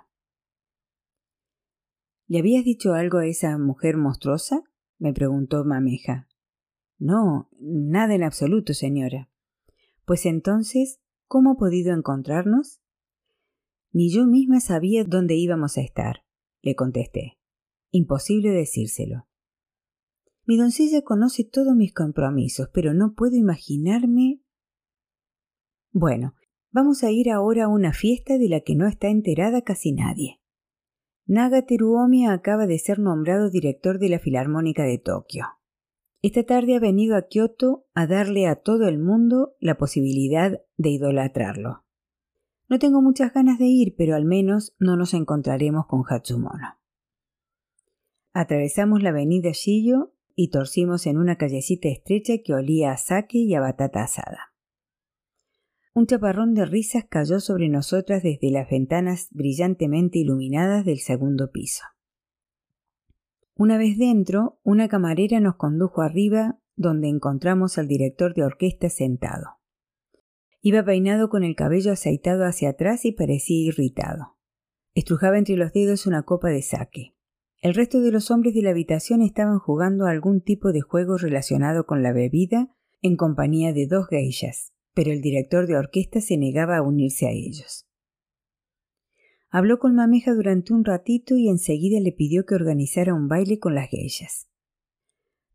¿Le 2.27 2.39
habías 2.39 2.65
dicho 2.65 2.93
algo 2.93 3.19
a 3.19 3.25
esa 3.25 3.57
mujer 3.57 3.97
monstruosa? 3.97 4.63
me 4.97 5.13
preguntó 5.13 5.63
Mameja. 5.63 6.27
No, 6.97 7.49
nada 7.59 8.15
en 8.15 8.23
absoluto, 8.23 8.73
señora. 8.73 9.29
Pues 10.07 10.25
entonces, 10.25 11.01
¿cómo 11.27 11.51
ha 11.51 11.55
podido 11.57 11.93
encontrarnos? 11.93 12.79
Ni 13.91 14.09
yo 14.09 14.25
misma 14.25 14.61
sabía 14.61 15.03
dónde 15.03 15.35
íbamos 15.35 15.77
a 15.77 15.81
estar, 15.81 16.23
le 16.61 16.75
contesté. 16.75 17.37
Imposible 17.91 18.51
decírselo. 18.51 19.27
Mi 20.45 20.55
doncella 20.55 21.01
conoce 21.01 21.43
todos 21.43 21.75
mis 21.75 21.93
compromisos, 21.93 22.69
pero 22.73 22.93
no 22.93 23.15
puedo 23.15 23.35
imaginarme. 23.35 24.41
Bueno, 25.91 26.35
vamos 26.71 27.03
a 27.03 27.11
ir 27.11 27.29
ahora 27.29 27.65
a 27.65 27.67
una 27.67 27.91
fiesta 27.91 28.37
de 28.37 28.47
la 28.47 28.61
que 28.61 28.75
no 28.77 28.87
está 28.87 29.09
enterada 29.09 29.61
casi 29.61 29.91
nadie. 29.91 30.39
Naga 31.25 31.65
Teruomi 31.65 32.27
acaba 32.27 32.65
de 32.65 32.79
ser 32.79 32.99
nombrado 32.99 33.49
director 33.49 33.99
de 33.99 34.07
la 34.07 34.19
Filarmónica 34.19 34.83
de 34.83 34.99
Tokio. 34.99 35.56
Esta 36.27 36.43
tarde 36.43 36.75
ha 36.75 36.79
venido 36.81 37.15
a 37.15 37.29
Kioto 37.29 37.85
a 37.93 38.05
darle 38.05 38.47
a 38.47 38.57
todo 38.57 38.89
el 38.89 38.99
mundo 38.99 39.55
la 39.61 39.77
posibilidad 39.77 40.61
de 40.75 40.89
idolatrarlo. 40.89 41.85
No 42.67 42.79
tengo 42.79 43.01
muchas 43.01 43.33
ganas 43.33 43.59
de 43.59 43.67
ir, 43.67 43.95
pero 43.97 44.13
al 44.13 44.25
menos 44.25 44.75
no 44.77 44.97
nos 44.97 45.13
encontraremos 45.13 45.85
con 45.87 46.03
Hatsumono. 46.05 46.81
Atravesamos 48.33 49.01
la 49.03 49.11
avenida 49.11 49.51
Shiyo 49.53 50.15
y 50.35 50.49
torcimos 50.49 51.07
en 51.07 51.17
una 51.17 51.37
callecita 51.37 51.87
estrecha 51.87 52.33
que 52.43 52.53
olía 52.53 52.91
a 52.91 52.97
sake 52.97 53.37
y 53.37 53.55
a 53.55 53.61
batata 53.61 54.03
asada. 54.03 54.53
Un 55.93 56.07
chaparrón 56.07 56.55
de 56.55 56.65
risas 56.65 57.05
cayó 57.09 57.39
sobre 57.39 57.69
nosotras 57.69 58.21
desde 58.21 58.51
las 58.51 58.69
ventanas 58.69 59.29
brillantemente 59.31 60.19
iluminadas 60.19 60.83
del 60.83 60.99
segundo 60.99 61.51
piso. 61.51 61.85
Una 63.59 63.79
vez 63.79 63.97
dentro, 63.97 64.59
una 64.63 64.87
camarera 64.87 65.39
nos 65.39 65.55
condujo 65.55 66.03
arriba, 66.03 66.59
donde 66.75 67.07
encontramos 67.07 67.79
al 67.79 67.87
director 67.87 68.35
de 68.35 68.43
orquesta 68.43 68.87
sentado. 68.87 69.57
Iba 70.61 70.85
peinado 70.85 71.29
con 71.29 71.43
el 71.43 71.55
cabello 71.55 71.91
aceitado 71.91 72.45
hacia 72.45 72.69
atrás 72.69 73.03
y 73.03 73.13
parecía 73.13 73.67
irritado. 73.67 74.37
Estrujaba 74.93 75.39
entre 75.39 75.57
los 75.57 75.73
dedos 75.73 76.05
una 76.05 76.21
copa 76.21 76.49
de 76.49 76.61
saque. 76.61 77.15
El 77.59 77.73
resto 77.73 77.99
de 77.99 78.11
los 78.11 78.29
hombres 78.29 78.53
de 78.53 78.61
la 78.61 78.69
habitación 78.69 79.23
estaban 79.23 79.57
jugando 79.57 80.05
algún 80.05 80.41
tipo 80.41 80.71
de 80.71 80.81
juego 80.81 81.17
relacionado 81.17 81.87
con 81.87 82.03
la 82.03 82.13
bebida 82.13 82.75
en 83.01 83.17
compañía 83.17 83.73
de 83.73 83.87
dos 83.87 84.07
geishas, 84.07 84.71
pero 84.93 85.11
el 85.11 85.21
director 85.21 85.65
de 85.65 85.77
orquesta 85.77 86.21
se 86.21 86.37
negaba 86.37 86.77
a 86.77 86.83
unirse 86.83 87.25
a 87.25 87.31
ellos. 87.31 87.86
Habló 89.49 89.79
con 89.79 89.95
Mameja 89.95 90.33
durante 90.33 90.73
un 90.73 90.83
ratito 90.83 91.37
y 91.37 91.47
enseguida 91.47 91.99
le 91.99 92.11
pidió 92.11 92.45
que 92.45 92.55
organizara 92.55 93.13
un 93.13 93.27
baile 93.27 93.59
con 93.59 93.75
las 93.75 93.89
geishas. 93.89 94.49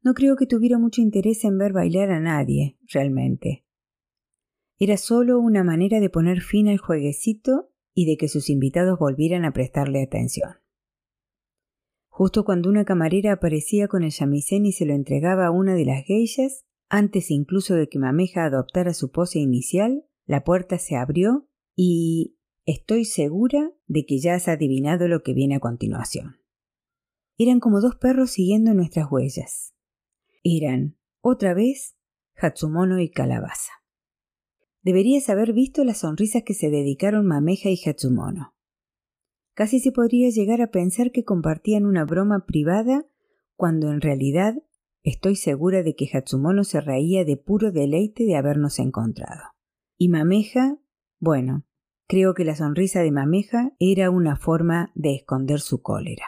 No 0.03 0.15
creo 0.15 0.37
que 0.37 0.47
tuviera 0.47 0.79
mucho 0.79 1.01
interés 1.01 1.45
en 1.45 1.59
ver 1.59 1.73
bailar 1.73 2.11
a 2.11 2.21
nadie, 2.21 2.79
realmente. 2.89 3.65
Era 4.79 4.97
solo 4.97 5.39
una 5.39 5.63
manera 5.63 6.01
de 6.01 6.11
poner 6.11 6.41
fin 6.41 6.69
al 6.69 6.79
jueguecito 6.79 7.71
y 7.95 8.07
de 8.07 8.17
que 8.17 8.29
sus 8.29 8.51
invitados 8.51 8.99
volvieran 8.99 9.45
a 9.45 9.53
prestarle 9.53 10.03
atención. 10.03 10.57
Justo 12.09 12.45
cuando 12.45 12.69
una 12.69 12.85
camarera 12.85 13.33
aparecía 13.33 13.89
con 13.89 14.03
el 14.03 14.11
chamisén 14.11 14.67
y 14.67 14.73
se 14.73 14.87
lo 14.87 14.95
entregaba 14.95 15.47
a 15.47 15.51
una 15.51 15.75
de 15.75 15.85
las 15.85 16.05
geishas, 16.05 16.65
antes 16.89 17.31
incluso 17.31 17.75
de 17.75 17.89
que 17.89 17.99
Mameja 17.99 18.45
adoptara 18.45 18.93
su 18.93 19.11
pose 19.11 19.39
inicial, 19.39 20.05
la 20.27 20.45
puerta 20.45 20.79
se 20.79 20.97
abrió 20.97 21.49
y 21.77 22.37
estoy 22.67 23.05
segura 23.05 23.73
de 23.87 24.05
que 24.07 24.19
ya 24.19 24.35
has 24.35 24.49
adivinado 24.49 25.09
lo 25.09 25.23
que 25.23 25.35
viene 25.35 25.57
a 25.57 25.61
continuación. 25.61 26.37
Eran 27.39 27.61
como 27.61 27.81
dos 27.81 27.97
perros 27.97 28.31
siguiendo 28.31 28.75
nuestras 28.75 29.11
huellas. 29.11 29.75
Eran, 30.45 30.99
otra 31.21 31.55
vez, 31.55 31.97
Hatsumono 32.37 33.01
y 33.01 33.11
Calabaza. 33.11 33.73
Deberías 34.83 35.29
haber 35.29 35.53
visto 35.53 35.85
las 35.85 35.99
sonrisas 35.99 36.43
que 36.45 36.55
se 36.55 36.71
dedicaron 36.71 37.27
Mameja 37.27 37.71
y 37.71 37.79
Hatsumono. 37.85 38.55
Casi 39.55 39.81
se 39.81 39.93
podría 39.93 40.31
llegar 40.31 40.61
a 40.61 40.71
pensar 40.71 41.13
que 41.13 41.25
compartían 41.25 41.87
una 41.87 42.05
broma 42.05 42.47
privada 42.47 43.07
cuando 43.57 43.93
en 43.93 44.01
realidad 44.01 44.57
Estoy 45.05 45.35
segura 45.35 45.83
de 45.83 45.97
que 45.97 46.09
Hatsumono 46.13 46.63
se 46.63 46.81
reía 46.81 47.25
de 47.25 47.37
puro 47.37 47.73
deleite 47.73 48.25
de 48.25 48.37
habernos 48.37 48.79
encontrado. 48.79 49.43
Y 49.99 50.09
Mameja, 50.09 50.79
bueno, 51.19 51.65
creo 52.13 52.35
que 52.35 52.45
la 52.45 52.55
sonrisa 52.55 53.01
de 53.01 53.11
Mameja 53.11 53.73
era 53.79 54.11
una 54.11 54.37
forma 54.37 54.93
de 54.95 55.15
esconder 55.15 55.61
su 55.61 55.81
cólera. 55.81 56.27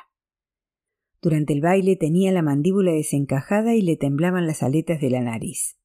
Durante 1.20 1.52
el 1.52 1.60
baile 1.60 1.94
tenía 1.96 2.32
la 2.32 2.40
mandíbula 2.40 2.92
desencajada 2.92 3.74
y 3.74 3.82
le 3.82 3.98
temblaban 3.98 4.46
las 4.46 4.62
aletas 4.62 4.98
de 5.02 5.10
la 5.10 5.20
nariz. 5.20 5.76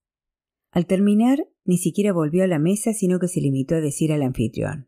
Al 0.71 0.85
terminar, 0.85 1.49
ni 1.65 1.77
siquiera 1.77 2.13
volvió 2.13 2.45
a 2.45 2.47
la 2.47 2.59
mesa, 2.59 2.93
sino 2.93 3.19
que 3.19 3.27
se 3.27 3.41
limitó 3.41 3.75
a 3.75 3.81
decir 3.81 4.13
al 4.13 4.21
anfitrión 4.21 4.87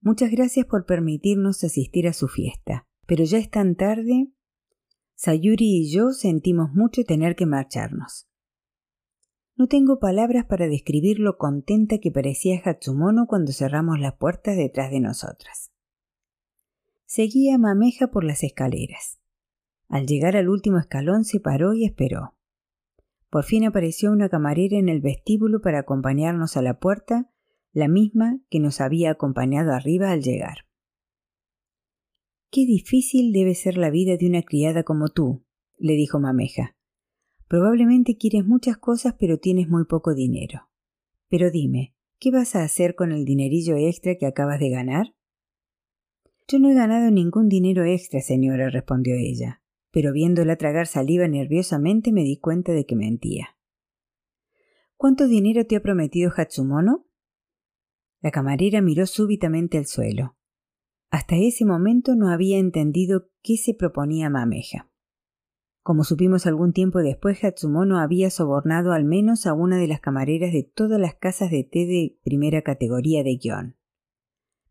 Muchas 0.00 0.30
gracias 0.30 0.64
por 0.64 0.86
permitirnos 0.86 1.64
asistir 1.64 2.06
a 2.06 2.12
su 2.12 2.28
fiesta, 2.28 2.86
pero 3.08 3.24
ya 3.24 3.38
es 3.38 3.50
tan 3.50 3.74
tarde. 3.74 4.28
Sayuri 5.16 5.80
y 5.80 5.90
yo 5.90 6.12
sentimos 6.12 6.70
mucho 6.72 7.02
tener 7.02 7.34
que 7.34 7.46
marcharnos. 7.46 8.29
No 9.60 9.66
tengo 9.66 9.98
palabras 9.98 10.46
para 10.46 10.68
describir 10.68 11.18
lo 11.18 11.36
contenta 11.36 11.98
que 11.98 12.10
parecía 12.10 12.62
Hatsumono 12.64 13.26
cuando 13.26 13.52
cerramos 13.52 14.00
las 14.00 14.14
puertas 14.14 14.56
detrás 14.56 14.90
de 14.90 15.00
nosotras. 15.00 15.70
Seguía 17.04 17.58
Mameja 17.58 18.06
por 18.06 18.24
las 18.24 18.42
escaleras. 18.42 19.20
Al 19.86 20.06
llegar 20.06 20.34
al 20.34 20.48
último 20.48 20.78
escalón 20.78 21.24
se 21.24 21.40
paró 21.40 21.74
y 21.74 21.84
esperó. 21.84 22.38
Por 23.28 23.44
fin 23.44 23.66
apareció 23.66 24.12
una 24.12 24.30
camarera 24.30 24.78
en 24.78 24.88
el 24.88 25.02
vestíbulo 25.02 25.60
para 25.60 25.80
acompañarnos 25.80 26.56
a 26.56 26.62
la 26.62 26.78
puerta, 26.78 27.30
la 27.74 27.86
misma 27.86 28.40
que 28.48 28.60
nos 28.60 28.80
había 28.80 29.10
acompañado 29.10 29.74
arriba 29.74 30.10
al 30.10 30.22
llegar. 30.22 30.68
Qué 32.50 32.64
difícil 32.64 33.30
debe 33.34 33.54
ser 33.54 33.76
la 33.76 33.90
vida 33.90 34.16
de 34.16 34.26
una 34.26 34.40
criada 34.40 34.84
como 34.84 35.10
tú, 35.10 35.44
le 35.76 35.96
dijo 35.96 36.18
Mameja. 36.18 36.76
Probablemente 37.50 38.16
quieres 38.16 38.46
muchas 38.46 38.78
cosas 38.78 39.16
pero 39.18 39.36
tienes 39.36 39.68
muy 39.68 39.84
poco 39.84 40.14
dinero. 40.14 40.70
Pero 41.28 41.50
dime, 41.50 41.94
¿qué 42.18 42.30
vas 42.30 42.56
a 42.56 42.64
hacer 42.64 42.94
con 42.94 43.12
el 43.12 43.26
dinerillo 43.26 43.76
extra 43.76 44.14
que 44.14 44.24
acabas 44.24 44.58
de 44.58 44.70
ganar? 44.70 45.14
Yo 46.48 46.58
no 46.58 46.70
he 46.70 46.74
ganado 46.74 47.10
ningún 47.10 47.50
dinero 47.50 47.84
extra, 47.84 48.22
señora, 48.22 48.70
respondió 48.70 49.14
ella 49.16 49.60
pero 49.90 50.12
viéndola 50.12 50.56
tragar 50.56 50.86
saliva 50.86 51.26
nerviosamente 51.26 52.12
me 52.12 52.22
di 52.22 52.38
cuenta 52.38 52.72
de 52.72 52.86
que 52.86 52.96
mentía. 52.96 53.56
¿Cuánto 54.96 55.26
dinero 55.26 55.66
te 55.66 55.76
ha 55.76 55.82
prometido 55.82 56.30
Hatsumono? 56.34 57.06
La 58.20 58.30
camarera 58.30 58.82
miró 58.82 59.06
súbitamente 59.06 59.78
al 59.78 59.86
suelo. 59.86 60.36
Hasta 61.10 61.36
ese 61.36 61.64
momento 61.64 62.14
no 62.14 62.28
había 62.28 62.58
entendido 62.58 63.30
qué 63.42 63.56
se 63.56 63.74
proponía 63.74 64.30
Mameja. 64.30 64.89
Como 65.82 66.04
supimos 66.04 66.46
algún 66.46 66.72
tiempo 66.72 66.98
después, 66.98 67.42
Hatsumono 67.42 67.98
había 67.98 68.30
sobornado 68.30 68.92
al 68.92 69.04
menos 69.04 69.46
a 69.46 69.54
una 69.54 69.78
de 69.78 69.88
las 69.88 70.00
camareras 70.00 70.52
de 70.52 70.62
todas 70.62 71.00
las 71.00 71.14
casas 71.14 71.50
de 71.50 71.64
té 71.64 71.86
de 71.86 72.18
primera 72.22 72.62
categoría 72.62 73.24
de 73.24 73.36
guion. 73.36 73.76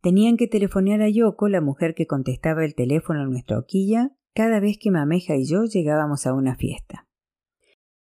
Tenían 0.01 0.37
que 0.37 0.47
telefonear 0.47 1.01
a 1.01 1.09
Yoko, 1.09 1.49
la 1.49 1.61
mujer 1.61 1.95
que 1.95 2.07
contestaba 2.07 2.63
el 2.63 2.75
teléfono 2.75 3.23
en 3.23 3.31
nuestra 3.31 3.57
hoquilla, 3.57 4.15
cada 4.33 4.59
vez 4.59 4.77
que 4.77 4.91
Mameja 4.91 5.35
y 5.35 5.45
yo 5.45 5.65
llegábamos 5.65 6.27
a 6.27 6.33
una 6.33 6.55
fiesta. 6.55 7.07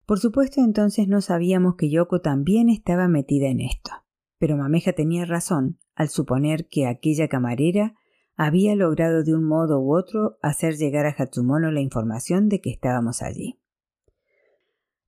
Por 0.06 0.18
supuesto 0.18 0.60
entonces 0.60 1.08
no 1.08 1.20
sabíamos 1.20 1.74
que 1.76 1.90
Yoko 1.90 2.20
también 2.20 2.68
estaba 2.68 3.08
metida 3.08 3.48
en 3.48 3.60
esto, 3.60 3.90
pero 4.38 4.56
Mameja 4.56 4.92
tenía 4.92 5.24
razón 5.24 5.78
al 5.94 6.08
suponer 6.08 6.68
que 6.68 6.86
aquella 6.86 7.28
camarera 7.28 7.94
había 8.36 8.74
logrado 8.74 9.24
de 9.24 9.34
un 9.34 9.44
modo 9.44 9.80
u 9.80 9.96
otro 9.96 10.38
hacer 10.42 10.76
llegar 10.76 11.06
a 11.06 11.14
Hatsumono 11.16 11.70
la 11.70 11.80
información 11.80 12.48
de 12.48 12.60
que 12.60 12.70
estábamos 12.70 13.22
allí. 13.22 13.58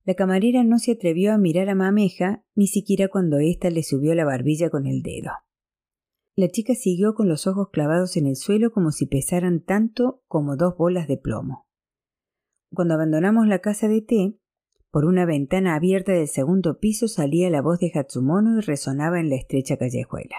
La 0.03 0.13
camarera 0.13 0.63
no 0.63 0.77
se 0.77 0.91
atrevió 0.91 1.33
a 1.33 1.37
mirar 1.37 1.67
a 1.69 1.75
Mameja 1.75 2.43
ni 2.53 2.67
siquiera 2.67 3.07
cuando 3.07 3.39
ésta 3.39 3.71
le 3.71 3.81
subió 3.81 4.13
la 4.13 4.25
barbilla 4.25 4.69
con 4.69 4.85
el 4.85 5.01
dedo. 5.01 5.31
La 6.35 6.49
chica 6.49 6.75
siguió 6.75 7.15
con 7.15 7.27
los 7.27 7.47
ojos 7.47 7.69
clavados 7.71 8.17
en 8.17 8.27
el 8.27 8.35
suelo 8.35 8.71
como 8.71 8.91
si 8.91 9.07
pesaran 9.07 9.61
tanto 9.61 10.21
como 10.27 10.57
dos 10.57 10.77
bolas 10.77 11.07
de 11.07 11.17
plomo. 11.17 11.67
Cuando 12.71 12.93
abandonamos 12.93 13.47
la 13.47 13.59
casa 13.59 13.87
de 13.87 14.01
té, 14.01 14.37
por 14.91 15.05
una 15.05 15.25
ventana 15.25 15.75
abierta 15.75 16.11
del 16.11 16.27
segundo 16.27 16.79
piso 16.79 17.07
salía 17.07 17.49
la 17.49 17.61
voz 17.61 17.79
de 17.79 17.91
Hatsumono 17.93 18.59
y 18.59 18.61
resonaba 18.61 19.19
en 19.19 19.29
la 19.29 19.35
estrecha 19.35 19.77
callejuela. 19.77 20.37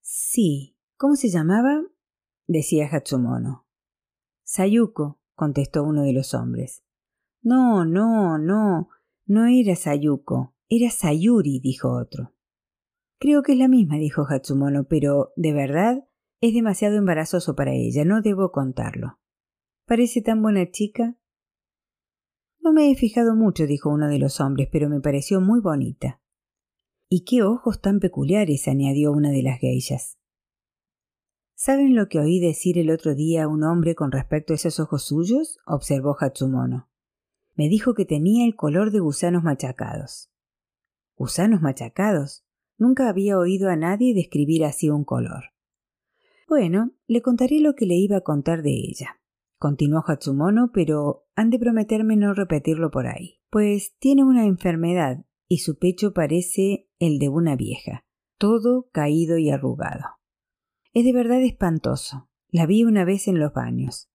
Sí. 0.00 0.73
¿Cómo 1.04 1.16
se 1.16 1.28
llamaba? 1.28 1.82
decía 2.46 2.88
Hatsumono. 2.90 3.66
Sayuko, 4.42 5.20
contestó 5.34 5.84
uno 5.84 6.00
de 6.00 6.14
los 6.14 6.32
hombres. 6.32 6.82
No, 7.42 7.84
no, 7.84 8.38
no, 8.38 8.88
no 9.26 9.44
era 9.44 9.76
Sayuko, 9.76 10.54
era 10.70 10.88
Sayuri, 10.90 11.60
dijo 11.60 11.90
otro. 11.94 12.32
Creo 13.18 13.42
que 13.42 13.52
es 13.52 13.58
la 13.58 13.68
misma, 13.68 13.98
dijo 13.98 14.24
Hatsumono, 14.26 14.84
pero, 14.84 15.34
de 15.36 15.52
verdad, 15.52 16.08
es 16.40 16.54
demasiado 16.54 16.96
embarazoso 16.96 17.54
para 17.54 17.74
ella, 17.74 18.06
no 18.06 18.22
debo 18.22 18.50
contarlo. 18.50 19.18
Parece 19.86 20.22
tan 20.22 20.40
buena 20.40 20.70
chica. 20.70 21.18
No 22.60 22.72
me 22.72 22.90
he 22.90 22.94
fijado 22.94 23.36
mucho, 23.36 23.66
dijo 23.66 23.90
uno 23.90 24.08
de 24.08 24.20
los 24.20 24.40
hombres, 24.40 24.70
pero 24.72 24.88
me 24.88 25.02
pareció 25.02 25.42
muy 25.42 25.60
bonita. 25.60 26.22
Y 27.10 27.26
qué 27.26 27.42
ojos 27.42 27.82
tan 27.82 28.00
peculiares, 28.00 28.68
añadió 28.68 29.12
una 29.12 29.32
de 29.32 29.42
las 29.42 29.60
geishas. 29.60 30.18
¿Saben 31.56 31.94
lo 31.94 32.08
que 32.08 32.18
oí 32.18 32.40
decir 32.40 32.78
el 32.78 32.90
otro 32.90 33.14
día 33.14 33.44
a 33.44 33.48
un 33.48 33.62
hombre 33.62 33.94
con 33.94 34.10
respecto 34.10 34.52
a 34.52 34.56
esos 34.56 34.80
ojos 34.80 35.04
suyos? 35.04 35.58
observó 35.66 36.16
Hatsumono. 36.18 36.90
Me 37.54 37.68
dijo 37.68 37.94
que 37.94 38.04
tenía 38.04 38.44
el 38.44 38.56
color 38.56 38.90
de 38.90 38.98
gusanos 38.98 39.44
machacados. 39.44 40.32
¿Gusanos 41.14 41.62
machacados? 41.62 42.44
Nunca 42.76 43.08
había 43.08 43.38
oído 43.38 43.70
a 43.70 43.76
nadie 43.76 44.14
describir 44.14 44.64
así 44.64 44.90
un 44.90 45.04
color. 45.04 45.52
Bueno, 46.48 46.90
le 47.06 47.22
contaré 47.22 47.60
lo 47.60 47.74
que 47.74 47.86
le 47.86 47.94
iba 47.94 48.16
a 48.16 48.22
contar 48.22 48.62
de 48.62 48.72
ella. 48.72 49.20
Continuó 49.56 50.02
Hatsumono, 50.04 50.72
pero 50.72 51.26
han 51.36 51.50
de 51.50 51.60
prometerme 51.60 52.16
no 52.16 52.34
repetirlo 52.34 52.90
por 52.90 53.06
ahí, 53.06 53.40
pues 53.50 53.96
tiene 53.98 54.24
una 54.24 54.44
enfermedad 54.44 55.24
y 55.46 55.58
su 55.58 55.78
pecho 55.78 56.12
parece 56.12 56.90
el 56.98 57.20
de 57.20 57.28
una 57.28 57.54
vieja, 57.54 58.04
todo 58.38 58.88
caído 58.90 59.38
y 59.38 59.50
arrugado. 59.50 60.04
Es 60.94 61.04
de 61.04 61.12
verdad 61.12 61.42
espantoso. 61.42 62.28
La 62.50 62.66
vi 62.66 62.84
una 62.84 63.04
vez 63.04 63.26
en 63.26 63.40
los 63.40 63.52
baños. 63.52 64.08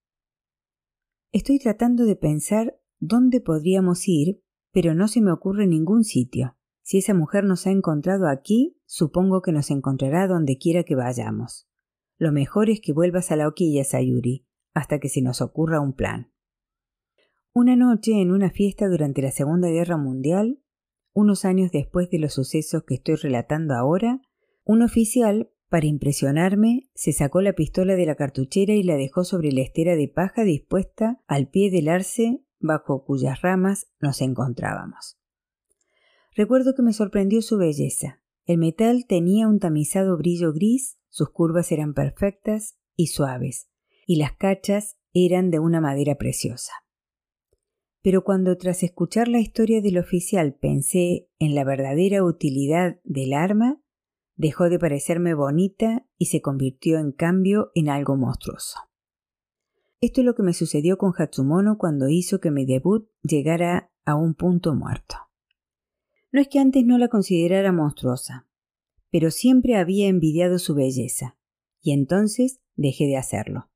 Estoy 1.33 1.59
tratando 1.59 2.05
de 2.05 2.15
pensar 2.15 2.79
dónde 2.99 3.41
podríamos 3.41 4.07
ir, 4.07 4.41
pero 4.71 4.95
no 4.95 5.09
se 5.09 5.19
me 5.19 5.33
ocurre 5.33 5.67
ningún 5.67 6.05
sitio. 6.05 6.55
Si 6.81 6.99
esa 6.99 7.13
mujer 7.13 7.43
nos 7.43 7.67
ha 7.67 7.71
encontrado 7.71 8.29
aquí, 8.29 8.77
supongo 8.85 9.41
que 9.41 9.51
nos 9.51 9.71
encontrará 9.71 10.25
donde 10.25 10.57
quiera 10.57 10.83
que 10.83 10.95
vayamos. 10.95 11.67
Lo 12.17 12.31
mejor 12.31 12.69
es 12.69 12.79
que 12.79 12.93
vuelvas 12.93 13.29
a 13.31 13.35
la 13.35 13.49
hoquilla, 13.49 13.83
Sayuri, 13.83 14.47
hasta 14.73 14.99
que 14.99 15.09
se 15.09 15.21
nos 15.21 15.41
ocurra 15.41 15.81
un 15.81 15.91
plan. 15.91 16.31
Una 17.51 17.75
noche, 17.75 18.21
en 18.21 18.31
una 18.31 18.51
fiesta 18.51 18.87
durante 18.87 19.21
la 19.21 19.31
Segunda 19.31 19.67
Guerra 19.67 19.97
Mundial, 19.97 20.61
unos 21.11 21.43
años 21.43 21.73
después 21.73 22.09
de 22.09 22.19
los 22.19 22.35
sucesos 22.35 22.83
que 22.87 22.95
estoy 22.95 23.15
relatando 23.15 23.75
ahora, 23.75 24.21
un 24.63 24.81
oficial, 24.81 25.51
para 25.69 25.85
impresionarme, 25.85 26.89
se 26.95 27.13
sacó 27.13 27.41
la 27.41 27.53
pistola 27.53 27.95
de 27.95 28.05
la 28.05 28.15
cartuchera 28.15 28.73
y 28.73 28.83
la 28.83 28.95
dejó 28.95 29.23
sobre 29.23 29.51
la 29.51 29.61
estera 29.61 29.95
de 29.95 30.07
paja 30.07 30.43
dispuesta 30.43 31.21
al 31.27 31.49
pie 31.49 31.69
del 31.71 31.87
arce 31.87 32.43
bajo 32.59 33.05
cuyas 33.05 33.41
ramas 33.41 33.87
nos 33.99 34.21
encontrábamos. 34.21 35.19
Recuerdo 36.35 36.73
que 36.75 36.81
me 36.81 36.93
sorprendió 36.93 37.41
su 37.41 37.57
belleza. 37.57 38.21
El 38.45 38.57
metal 38.57 39.05
tenía 39.07 39.47
un 39.47 39.59
tamizado 39.59 40.17
brillo 40.17 40.53
gris, 40.53 40.97
sus 41.09 41.29
curvas 41.29 41.71
eran 41.71 41.93
perfectas 41.93 42.77
y 42.95 43.07
suaves, 43.07 43.69
y 44.05 44.17
las 44.17 44.33
cachas 44.33 44.97
eran 45.13 45.51
de 45.51 45.59
una 45.59 45.81
madera 45.81 46.15
preciosa. 46.15 46.71
Pero 48.01 48.23
cuando 48.23 48.57
tras 48.57 48.83
escuchar 48.83 49.27
la 49.27 49.39
historia 49.39 49.81
del 49.81 49.97
oficial 49.97 50.55
pensé 50.55 51.29
en 51.37 51.53
la 51.53 51.63
verdadera 51.63 52.23
utilidad 52.23 52.99
del 53.03 53.33
arma, 53.33 53.81
dejó 54.39 54.69
de 54.69 54.79
parecerme 54.79 55.33
bonita 55.33 56.07
y 56.17 56.27
se 56.27 56.41
convirtió 56.41 56.97
en 56.97 57.11
cambio 57.11 57.71
en 57.75 57.89
algo 57.89 58.15
monstruoso. 58.15 58.79
Esto 59.99 60.21
es 60.21 60.25
lo 60.25 60.33
que 60.33 60.43
me 60.43 60.53
sucedió 60.53 60.97
con 60.97 61.11
Hatsumono 61.15 61.77
cuando 61.77 62.07
hizo 62.07 62.39
que 62.39 62.49
mi 62.49 62.65
debut 62.65 63.09
llegara 63.21 63.91
a 64.05 64.15
un 64.15 64.35
punto 64.35 64.73
muerto. 64.73 65.17
No 66.31 66.39
es 66.39 66.47
que 66.47 66.59
antes 66.59 66.85
no 66.85 66.97
la 66.97 67.09
considerara 67.09 67.73
monstruosa, 67.73 68.47
pero 69.11 69.29
siempre 69.29 69.75
había 69.75 70.07
envidiado 70.07 70.57
su 70.57 70.73
belleza, 70.73 71.37
y 71.81 71.91
entonces 71.91 72.61
dejé 72.77 73.07
de 73.07 73.17
hacerlo. 73.17 73.69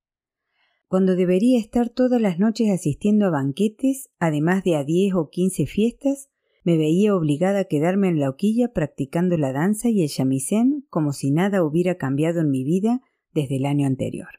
Cuando 0.88 1.18
debería 1.18 1.60
estar 1.60 1.90
todas 1.90 2.22
las 2.22 2.40
noches 2.40 2.70
asistiendo 2.70 3.26
a 3.26 3.32
banquetes, 3.32 4.12
además 4.18 4.64
de 4.64 4.78
a 4.78 4.86
diez 4.86 5.14
o 5.14 5.30
quince 5.30 5.66
fiestas, 5.66 6.30
me 6.64 6.78
veía 6.78 7.16
obligada 7.16 7.60
a 7.60 7.66
quedarme 7.66 8.08
en 8.08 8.20
la 8.20 8.30
hoquilla 8.30 8.74
practicando 8.74 9.38
la 9.38 9.52
danza 9.52 9.90
y 9.90 10.02
el 10.02 10.08
shamisen 10.08 10.86
como 10.90 11.14
si 11.14 11.32
nada 11.32 11.64
hubiera 11.64 11.96
cambiado 11.96 12.42
en 12.42 12.50
mi 12.50 12.64
vida 12.64 13.02
desde 13.34 13.58
el 13.58 13.66
año 13.66 13.86
anterior. 13.86 14.30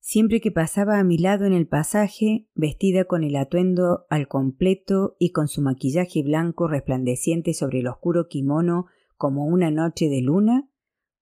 Siempre 0.00 0.40
que 0.40 0.50
pasaba 0.50 0.98
a 0.98 1.04
mi 1.04 1.16
lado 1.16 1.44
en 1.44 1.52
el 1.52 1.68
pasaje, 1.68 2.48
vestida 2.54 3.04
con 3.04 3.22
el 3.22 3.36
atuendo 3.36 4.04
al 4.10 4.26
completo 4.26 5.14
y 5.20 5.30
con 5.30 5.46
su 5.46 5.62
maquillaje 5.62 6.24
blanco 6.24 6.66
resplandeciente 6.66 7.54
sobre 7.54 7.80
el 7.80 7.86
oscuro 7.86 8.26
kimono 8.26 8.86
como 9.16 9.46
una 9.46 9.70
noche 9.70 10.08
de 10.08 10.20
luna, 10.20 10.68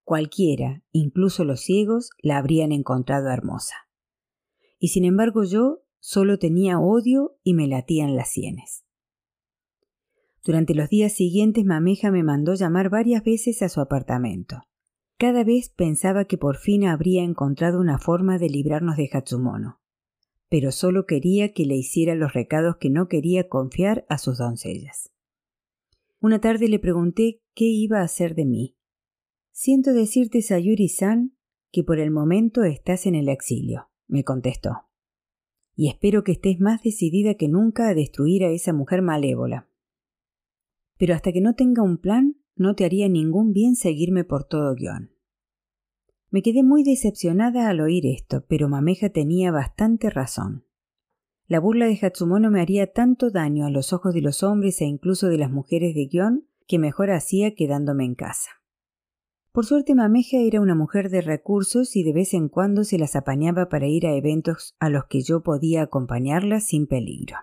cualquiera, 0.03 0.83
incluso 0.93 1.45
los 1.45 1.61
ciegos, 1.61 2.11
la 2.23 2.39
habrían 2.39 2.73
encontrado 2.73 3.29
hermosa. 3.29 3.75
y 4.83 4.89
sin 4.89 5.05
embargo 5.05 5.45
yo 5.45 5.83
solo 5.99 6.39
tenía 6.39 6.81
odio 6.81 7.37
y 7.45 7.53
me 7.53 7.69
latían 7.69 8.17
las 8.17 8.31
sienes. 8.31 8.87
Durante 10.44 10.74
los 10.74 10.88
días 10.88 11.12
siguientes 11.12 11.64
Mameja 11.64 12.11
me 12.11 12.22
mandó 12.22 12.55
llamar 12.55 12.88
varias 12.88 13.22
veces 13.22 13.62
a 13.62 13.68
su 13.68 13.81
apartamento. 13.81 14.62
Cada 15.18 15.44
vez 15.44 15.68
pensaba 15.68 16.24
que 16.24 16.38
por 16.38 16.57
fin 16.57 16.87
habría 16.87 17.22
encontrado 17.22 17.79
una 17.79 17.98
forma 17.98 18.38
de 18.38 18.48
librarnos 18.48 18.96
de 18.96 19.11
Hatsumono, 19.12 19.81
pero 20.48 20.72
solo 20.72 21.05
quería 21.05 21.53
que 21.53 21.66
le 21.66 21.76
hiciera 21.76 22.14
los 22.14 22.33
recados 22.33 22.76
que 22.81 22.88
no 22.88 23.07
quería 23.07 23.48
confiar 23.48 24.07
a 24.09 24.16
sus 24.16 24.38
doncellas. 24.38 25.12
Una 26.20 26.40
tarde 26.40 26.68
le 26.68 26.79
pregunté 26.79 27.42
qué 27.55 27.66
iba 27.66 28.00
a 28.00 28.05
hacer 28.05 28.35
de 28.35 28.46
mí. 28.46 28.76
Siento 29.53 29.92
decirte, 29.92 30.42
Sayuri-san, 30.42 31.37
que 31.70 31.85
por 31.85 31.98
el 31.98 32.11
momento 32.11 32.64
estás 32.64 33.07
en 33.07 33.14
el 33.14 33.29
exilio, 33.29 33.90
me 34.09 34.24
contestó. 34.24 34.88
Y 35.76 35.88
espero 35.88 36.24
que 36.24 36.33
estés 36.33 36.61
más 36.61 36.83
decidida 36.83 37.35
que 37.35 37.48
nunca 37.48 37.88
a 37.88 37.94
destruir 37.94 38.44
a 38.44 38.50
esa 38.50 38.72
mujer 38.72 39.03
malévola. 39.03 39.70
Pero 41.01 41.15
hasta 41.15 41.33
que 41.33 41.41
no 41.41 41.55
tenga 41.55 41.83
un 41.83 41.97
plan, 41.97 42.37
no 42.57 42.75
te 42.75 42.85
haría 42.85 43.09
ningún 43.09 43.55
bien 43.55 43.75
seguirme 43.75 44.23
por 44.23 44.45
todo 44.45 44.75
guion. 44.75 45.15
Me 46.29 46.43
quedé 46.43 46.63
muy 46.63 46.85
decepcionada 46.85 47.71
al 47.71 47.81
oír 47.81 48.05
esto, 48.05 48.45
pero 48.47 48.69
Mameja 48.69 49.09
tenía 49.09 49.51
bastante 49.51 50.11
razón. 50.11 50.67
La 51.47 51.59
burla 51.59 51.87
de 51.87 51.99
Hatsumono 52.01 52.51
me 52.51 52.61
haría 52.61 52.93
tanto 52.93 53.31
daño 53.31 53.65
a 53.65 53.71
los 53.71 53.95
ojos 53.95 54.13
de 54.13 54.21
los 54.21 54.43
hombres 54.43 54.83
e 54.83 54.85
incluso 54.85 55.29
de 55.29 55.39
las 55.39 55.51
mujeres 55.51 55.95
de 55.95 56.05
guion 56.05 56.47
que 56.67 56.79
mejor 56.79 57.11
hacía 57.13 57.55
quedándome 57.55 58.05
en 58.05 58.15
casa. 58.15 58.51
Por 59.53 59.65
suerte 59.65 59.95
Mameja 59.95 60.37
era 60.37 60.61
una 60.61 60.75
mujer 60.75 61.09
de 61.09 61.23
recursos 61.23 61.97
y 61.97 62.03
de 62.03 62.13
vez 62.13 62.35
en 62.35 62.51
cuando 62.51 62.85
se 62.85 62.99
las 62.99 63.17
apañaba 63.17 63.71
para 63.71 63.87
ir 63.87 64.07
a 64.07 64.15
eventos 64.15 64.77
a 64.79 64.91
los 64.91 65.07
que 65.07 65.23
yo 65.23 65.43
podía 65.43 65.81
acompañarla 65.81 66.61
sin 66.61 66.87
peligro. 66.87 67.37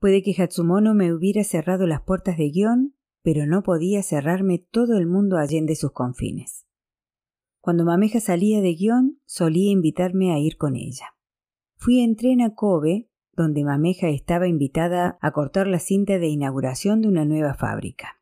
Puede 0.00 0.22
que 0.22 0.34
Hatsumono 0.40 0.94
me 0.94 1.12
hubiera 1.12 1.42
cerrado 1.42 1.86
las 1.86 2.02
puertas 2.02 2.36
de 2.36 2.50
guion, 2.50 2.94
pero 3.22 3.46
no 3.46 3.62
podía 3.62 4.02
cerrarme 4.02 4.58
todo 4.58 4.96
el 4.96 5.06
mundo 5.06 5.38
allende 5.38 5.74
sus 5.74 5.92
confines. 5.92 6.66
Cuando 7.60 7.84
Mameja 7.84 8.20
salía 8.20 8.60
de 8.60 8.74
guion, 8.74 9.20
solía 9.26 9.72
invitarme 9.72 10.32
a 10.32 10.38
ir 10.38 10.56
con 10.56 10.76
ella. 10.76 11.16
Fui 11.76 12.00
en 12.00 12.16
tren 12.16 12.40
a 12.40 12.54
Kobe, 12.54 13.10
donde 13.32 13.64
Mameja 13.64 14.08
estaba 14.08 14.48
invitada 14.48 15.18
a 15.20 15.32
cortar 15.32 15.66
la 15.66 15.78
cinta 15.78 16.18
de 16.18 16.28
inauguración 16.28 17.02
de 17.02 17.08
una 17.08 17.24
nueva 17.24 17.54
fábrica. 17.54 18.20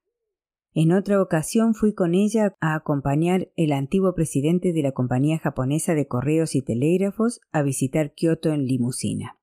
En 0.72 0.92
otra 0.92 1.22
ocasión 1.22 1.74
fui 1.74 1.94
con 1.94 2.14
ella 2.14 2.54
a 2.60 2.74
acompañar 2.74 3.50
el 3.56 3.72
antiguo 3.72 4.14
presidente 4.14 4.72
de 4.72 4.82
la 4.82 4.92
compañía 4.92 5.38
japonesa 5.38 5.94
de 5.94 6.06
correos 6.06 6.54
y 6.54 6.62
telégrafos 6.62 7.40
a 7.50 7.62
visitar 7.62 8.12
Kioto 8.12 8.50
en 8.50 8.66
limusina. 8.66 9.38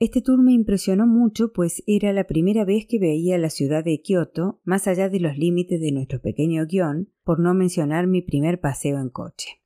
Este 0.00 0.22
tour 0.22 0.40
me 0.42 0.52
impresionó 0.52 1.06
mucho, 1.06 1.52
pues 1.52 1.82
era 1.86 2.12
la 2.12 2.24
primera 2.24 2.64
vez 2.64 2.86
que 2.86 2.98
veía 2.98 3.36
la 3.38 3.50
ciudad 3.50 3.84
de 3.84 4.00
Kioto 4.00 4.60
más 4.64 4.86
allá 4.86 5.08
de 5.08 5.20
los 5.20 5.36
límites 5.36 5.80
de 5.80 5.92
nuestro 5.92 6.20
pequeño 6.20 6.66
guion, 6.66 7.12
por 7.24 7.40
no 7.40 7.52
mencionar 7.54 8.06
mi 8.06 8.22
primer 8.22 8.60
paseo 8.60 8.98
en 8.98 9.10
coche. 9.10 9.62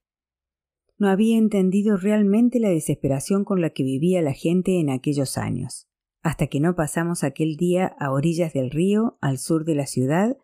No 0.97 1.09
había 1.09 1.37
entendido 1.37 1.97
realmente 1.97 2.61
la 2.61 2.71
desesperación 2.71 3.45
con 3.45 3.61
la 3.61 3.71
que 3.71 3.83
vivía 3.83 4.23
la 4.23 4.33
gente 4.33 4.81
en 4.81 4.88
aquellos 4.88 5.37
años 5.37 5.88
hasta 6.23 6.47
que 6.47 6.61
no 6.61 6.75
pasamos 6.75 7.25
aquel 7.25 7.57
día 7.57 7.97
a 7.99 8.12
orillas 8.12 8.53
del 8.53 8.71
río, 8.71 9.18
al 9.21 9.38
sur 9.38 9.64
de 9.64 9.75
la 9.75 9.87
ciudad, 9.87 10.37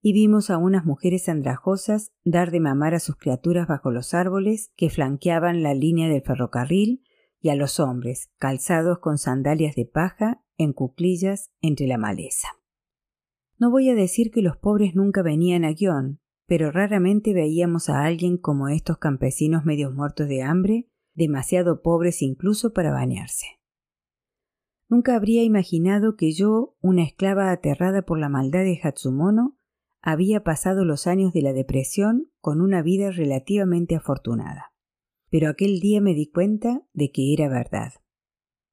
y 0.00 0.12
vimos 0.12 0.50
a 0.50 0.58
unas 0.58 0.84
mujeres 0.84 1.28
andrajosas 1.28 2.12
dar 2.24 2.52
de 2.52 2.60
mamar 2.60 2.94
a 2.94 3.00
sus 3.00 3.16
criaturas 3.16 3.66
bajo 3.66 3.90
los 3.90 4.14
árboles 4.14 4.72
que 4.76 4.88
flanqueaban 4.88 5.62
la 5.62 5.74
línea 5.74 6.08
del 6.08 6.22
ferrocarril, 6.22 7.02
y 7.46 7.48
a 7.48 7.54
los 7.54 7.78
hombres, 7.78 8.28
calzados 8.38 8.98
con 8.98 9.18
sandalias 9.18 9.76
de 9.76 9.84
paja, 9.84 10.42
en 10.58 10.72
cuclillas, 10.72 11.52
entre 11.60 11.86
la 11.86 11.96
maleza. 11.96 12.48
No 13.56 13.70
voy 13.70 13.88
a 13.88 13.94
decir 13.94 14.32
que 14.32 14.42
los 14.42 14.56
pobres 14.56 14.96
nunca 14.96 15.22
venían 15.22 15.64
a 15.64 15.70
guion, 15.70 16.18
pero 16.48 16.72
raramente 16.72 17.34
veíamos 17.34 17.88
a 17.88 18.02
alguien 18.02 18.36
como 18.36 18.68
estos 18.68 18.98
campesinos 18.98 19.64
medios 19.64 19.94
muertos 19.94 20.26
de 20.26 20.42
hambre, 20.42 20.88
demasiado 21.14 21.82
pobres 21.82 22.20
incluso 22.20 22.72
para 22.72 22.90
bañarse. 22.90 23.46
Nunca 24.88 25.14
habría 25.14 25.44
imaginado 25.44 26.16
que 26.16 26.32
yo, 26.32 26.74
una 26.80 27.04
esclava 27.04 27.52
aterrada 27.52 28.02
por 28.02 28.18
la 28.18 28.28
maldad 28.28 28.64
de 28.64 28.80
Hatsumono, 28.82 29.56
había 30.02 30.42
pasado 30.42 30.84
los 30.84 31.06
años 31.06 31.32
de 31.32 31.42
la 31.42 31.52
depresión 31.52 32.28
con 32.40 32.60
una 32.60 32.82
vida 32.82 33.12
relativamente 33.12 33.94
afortunada. 33.94 34.72
Pero 35.30 35.48
aquel 35.48 35.80
día 35.80 36.00
me 36.00 36.14
di 36.14 36.26
cuenta 36.26 36.86
de 36.92 37.10
que 37.10 37.32
era 37.32 37.48
verdad. 37.48 37.92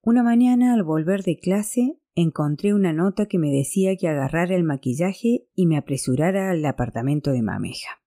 Una 0.02 0.24
mañana, 0.24 0.74
al 0.74 0.84
volver 0.84 1.24
de 1.24 1.38
clase, 1.38 2.00
encontré 2.16 2.74
una 2.74 2.94
nota 2.94 3.28
que 3.28 3.40
me 3.40 3.50
decía 3.50 3.96
que 3.96 4.08
agarrara 4.08 4.56
el 4.56 4.64
maquillaje 4.64 5.48
y 5.56 5.66
me 5.66 5.78
apresurara 5.78 6.52
al 6.52 6.66
apartamento 6.66 7.32
de 7.32 7.42
Mameja. 7.42 8.04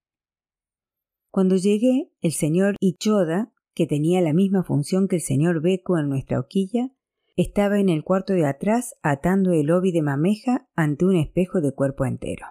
Cuando 1.30 1.56
llegué, 1.56 2.12
el 2.20 2.32
señor 2.32 2.76
Ichoda, 2.80 3.52
que 3.74 3.86
tenía 3.86 4.22
la 4.22 4.32
misma 4.32 4.62
función 4.62 5.06
que 5.06 5.16
el 5.16 5.22
señor 5.22 5.60
Beco 5.60 5.98
en 5.98 6.08
nuestra 6.08 6.40
hoquilla, 6.40 6.92
estaba 7.36 7.78
en 7.78 7.90
el 7.90 8.02
cuarto 8.02 8.32
de 8.32 8.46
atrás 8.46 8.94
atando 9.02 9.52
el 9.52 9.70
obi 9.70 9.92
de 9.92 10.00
mameja 10.00 10.68
ante 10.74 11.04
un 11.04 11.16
espejo 11.16 11.60
de 11.60 11.74
cuerpo 11.74 12.06
entero. 12.06 12.46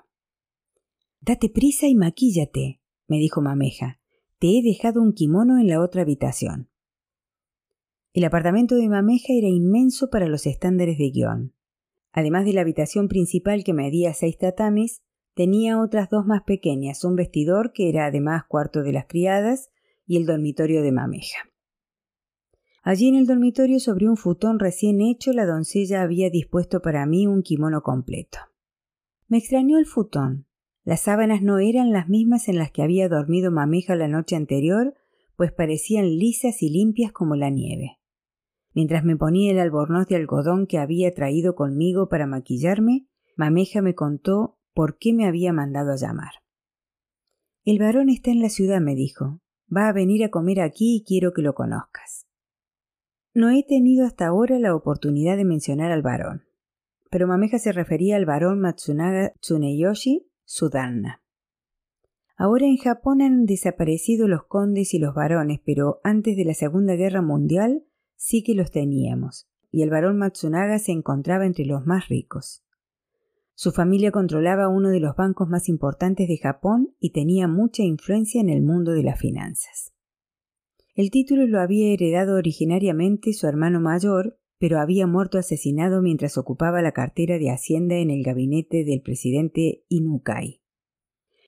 Date 1.21 1.49
prisa 1.49 1.87
y 1.87 1.95
maquíllate, 1.95 2.79
me 3.07 3.17
dijo 3.17 3.41
mameja. 3.41 3.99
Te 4.45 4.59
he 4.59 4.61
dejado 4.61 5.01
un 5.01 5.13
kimono 5.13 5.57
en 5.57 5.67
la 5.67 5.81
otra 5.81 6.03
habitación. 6.03 6.69
El 8.13 8.25
apartamento 8.25 8.75
de 8.75 8.87
mameja 8.87 9.33
era 9.33 9.47
inmenso 9.47 10.11
para 10.11 10.27
los 10.27 10.45
estándares 10.45 10.99
de 10.99 11.09
guion. 11.09 11.55
Además 12.11 12.45
de 12.45 12.53
la 12.53 12.61
habitación 12.61 13.07
principal 13.07 13.63
que 13.63 13.73
medía 13.73 14.13
seis 14.13 14.37
tatamis, 14.37 15.01
tenía 15.33 15.81
otras 15.81 16.11
dos 16.11 16.27
más 16.27 16.43
pequeñas, 16.43 17.03
un 17.03 17.15
vestidor 17.15 17.73
que 17.73 17.89
era 17.89 18.05
además 18.05 18.43
cuarto 18.47 18.83
de 18.83 18.93
las 18.93 19.07
criadas 19.07 19.71
y 20.05 20.17
el 20.17 20.27
dormitorio 20.27 20.83
de 20.83 20.91
mameja. 20.91 21.49
Allí 22.83 23.07
en 23.07 23.15
el 23.15 23.25
dormitorio, 23.25 23.79
sobre 23.79 24.07
un 24.07 24.15
futón 24.15 24.59
recién 24.59 25.01
hecho, 25.01 25.33
la 25.33 25.47
doncella 25.47 26.03
había 26.03 26.29
dispuesto 26.29 26.83
para 26.83 27.07
mí 27.07 27.25
un 27.25 27.41
kimono 27.41 27.81
completo. 27.81 28.37
Me 29.27 29.39
extrañó 29.39 29.79
el 29.79 29.87
futón. 29.87 30.45
Las 30.85 31.01
sábanas 31.01 31.41
no 31.41 31.57
eran 31.57 31.91
las 31.91 32.07
mismas 32.07 32.47
en 32.47 32.57
las 32.57 32.69
que 32.71 32.83
había 32.83 33.09
dormido 33.09 33.51
mameja 33.51 33.95
la 33.95 34.07
noche 34.07 34.35
anterior, 34.35 34.93
pues 35.35 35.51
parecían 35.51 36.05
lisas 36.05 36.61
y 36.61 36.69
limpias 36.69 37.11
como 37.11 37.35
la 37.35 37.49
nieve. 37.49 37.97
Mientras 38.75 39.03
me 39.03 39.17
ponía 39.17 39.51
el 39.51 39.59
albornoz 39.59 40.07
de 40.07 40.15
algodón 40.15 40.67
que 40.67 40.77
había 40.77 41.11
traído 41.11 41.55
conmigo 41.55 42.07
para 42.07 42.27
maquillarme, 42.27 43.07
mameja 43.35 43.81
me 43.81 43.95
contó 43.95 44.59
por 44.75 44.99
qué 44.99 45.11
me 45.11 45.25
había 45.25 45.51
mandado 45.53 45.91
a 45.91 45.97
llamar. 45.97 46.33
El 47.63 47.79
varón 47.79 48.09
está 48.09 48.29
en 48.29 48.41
la 48.41 48.49
ciudad, 48.49 48.79
me 48.79 48.93
dijo. 48.93 49.41
Va 49.75 49.87
a 49.87 49.93
venir 49.93 50.23
a 50.23 50.29
comer 50.29 50.61
aquí 50.61 50.97
y 50.97 51.03
quiero 51.03 51.33
que 51.33 51.41
lo 51.41 51.55
conozcas. 51.55 52.27
No 53.33 53.49
he 53.49 53.63
tenido 53.63 54.05
hasta 54.05 54.27
ahora 54.27 54.59
la 54.59 54.75
oportunidad 54.75 55.35
de 55.35 55.45
mencionar 55.45 55.91
al 55.91 56.03
varón, 56.03 56.43
pero 57.09 57.27
Mameja 57.27 57.57
se 57.57 57.71
refería 57.71 58.17
al 58.17 58.25
varón 58.25 58.59
Matsunaga 58.59 59.33
Tsuneyoshi 59.39 60.27
Sudanna. 60.45 61.21
Ahora 62.37 62.65
en 62.65 62.77
Japón 62.77 63.21
han 63.21 63.45
desaparecido 63.45 64.27
los 64.27 64.45
condes 64.45 64.93
y 64.93 64.99
los 64.99 65.13
varones, 65.13 65.59
pero 65.65 65.99
antes 66.03 66.37
de 66.37 66.45
la 66.45 66.53
Segunda 66.53 66.95
Guerra 66.95 67.21
Mundial 67.21 67.83
sí 68.15 68.43
que 68.43 68.55
los 68.55 68.71
teníamos, 68.71 69.49
y 69.71 69.81
el 69.81 69.89
varón 69.89 70.17
Matsunaga 70.17 70.79
se 70.79 70.91
encontraba 70.91 71.45
entre 71.45 71.65
los 71.65 71.85
más 71.85 72.07
ricos. 72.07 72.63
Su 73.53 73.71
familia 73.71 74.11
controlaba 74.11 74.67
uno 74.67 74.89
de 74.89 74.99
los 74.99 75.15
bancos 75.15 75.47
más 75.47 75.69
importantes 75.69 76.27
de 76.27 76.37
Japón 76.37 76.93
y 76.99 77.11
tenía 77.11 77.47
mucha 77.47 77.83
influencia 77.83 78.41
en 78.41 78.49
el 78.49 78.61
mundo 78.61 78.91
de 78.91 79.03
las 79.03 79.17
finanzas. 79.17 79.93
El 80.93 81.09
título 81.09 81.47
lo 81.47 81.61
había 81.61 81.93
heredado 81.93 82.35
originariamente 82.35 83.33
su 83.33 83.47
hermano 83.47 83.79
mayor, 83.79 84.37
pero 84.57 84.79
había 84.79 85.07
muerto 85.07 85.37
asesinado 85.37 86.01
mientras 86.01 86.37
ocupaba 86.37 86.81
la 86.81 86.91
cartera 86.91 87.37
de 87.37 87.51
Hacienda 87.51 87.95
en 87.95 88.09
el 88.09 88.23
gabinete 88.23 88.83
del 88.83 89.01
presidente 89.01 89.83
Inukai. 89.89 90.61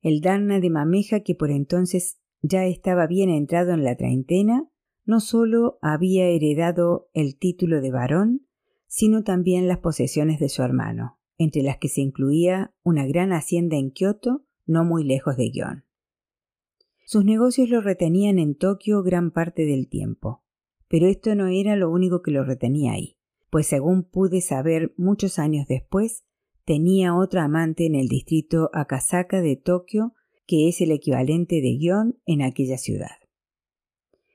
El 0.01 0.21
Dharna 0.21 0.59
de 0.59 0.69
Mameja, 0.69 1.21
que 1.21 1.35
por 1.35 1.51
entonces 1.51 2.19
ya 2.41 2.65
estaba 2.65 3.07
bien 3.07 3.29
entrado 3.29 3.73
en 3.73 3.83
la 3.83 3.95
treintena, 3.95 4.69
no 5.05 5.19
solo 5.19 5.79
había 5.81 6.27
heredado 6.27 7.09
el 7.13 7.37
título 7.37 7.81
de 7.81 7.91
varón, 7.91 8.47
sino 8.87 9.23
también 9.23 9.67
las 9.67 9.79
posesiones 9.79 10.39
de 10.39 10.49
su 10.49 10.63
hermano, 10.63 11.19
entre 11.37 11.61
las 11.61 11.77
que 11.77 11.87
se 11.87 12.01
incluía 12.01 12.73
una 12.83 13.05
gran 13.05 13.31
hacienda 13.31 13.77
en 13.77 13.91
Kioto, 13.91 14.45
no 14.65 14.83
muy 14.83 15.03
lejos 15.03 15.37
de 15.37 15.49
Gion. 15.49 15.85
Sus 17.05 17.23
negocios 17.23 17.69
lo 17.69 17.79
retenían 17.79 18.37
en 18.37 18.55
Tokio 18.55 19.01
gran 19.01 19.31
parte 19.31 19.65
del 19.65 19.87
tiempo. 19.87 20.43
Pero 20.87 21.07
esto 21.07 21.35
no 21.35 21.47
era 21.47 21.75
lo 21.75 21.91
único 21.91 22.21
que 22.21 22.31
lo 22.31 22.43
retenía 22.43 22.93
ahí, 22.93 23.17
pues 23.49 23.67
según 23.67 24.03
pude 24.03 24.41
saber 24.41 24.93
muchos 24.97 25.39
años 25.39 25.67
después, 25.67 26.23
tenía 26.65 27.15
otra 27.15 27.45
amante 27.45 27.85
en 27.85 27.95
el 27.95 28.07
distrito 28.07 28.69
Akasaka 28.73 29.41
de 29.41 29.55
Tokio, 29.55 30.13
que 30.45 30.69
es 30.69 30.81
el 30.81 30.91
equivalente 30.91 31.61
de 31.61 31.77
Gion 31.77 32.19
en 32.25 32.41
aquella 32.41 32.77
ciudad. 32.77 33.17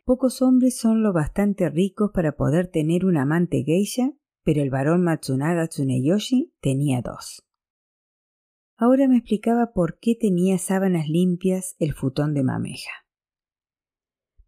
Pocos 0.05 0.43
hombres 0.43 0.77
son 0.79 1.03
lo 1.03 1.12
bastante 1.12 1.71
ricos 1.71 2.11
para 2.12 2.37
poder 2.37 2.67
tener 2.67 3.05
un 3.05 3.17
amante 3.17 3.62
geisha, 3.65 4.12
pero 4.43 4.61
el 4.61 4.71
varón 4.71 5.03
Matsunaga 5.05 5.69
Tsuneyoshi 5.69 6.53
tenía 6.61 7.01
dos. 7.03 7.47
Ahora 8.77 9.07
me 9.07 9.19
explicaba 9.19 9.73
por 9.73 10.01
qué 10.01 10.17
tenía 10.17 10.59
sábanas 10.59 11.09
limpias 11.09 11.77
el 11.79 11.95
futón 11.95 12.35
de 12.35 12.43
Mameja. 12.43 13.02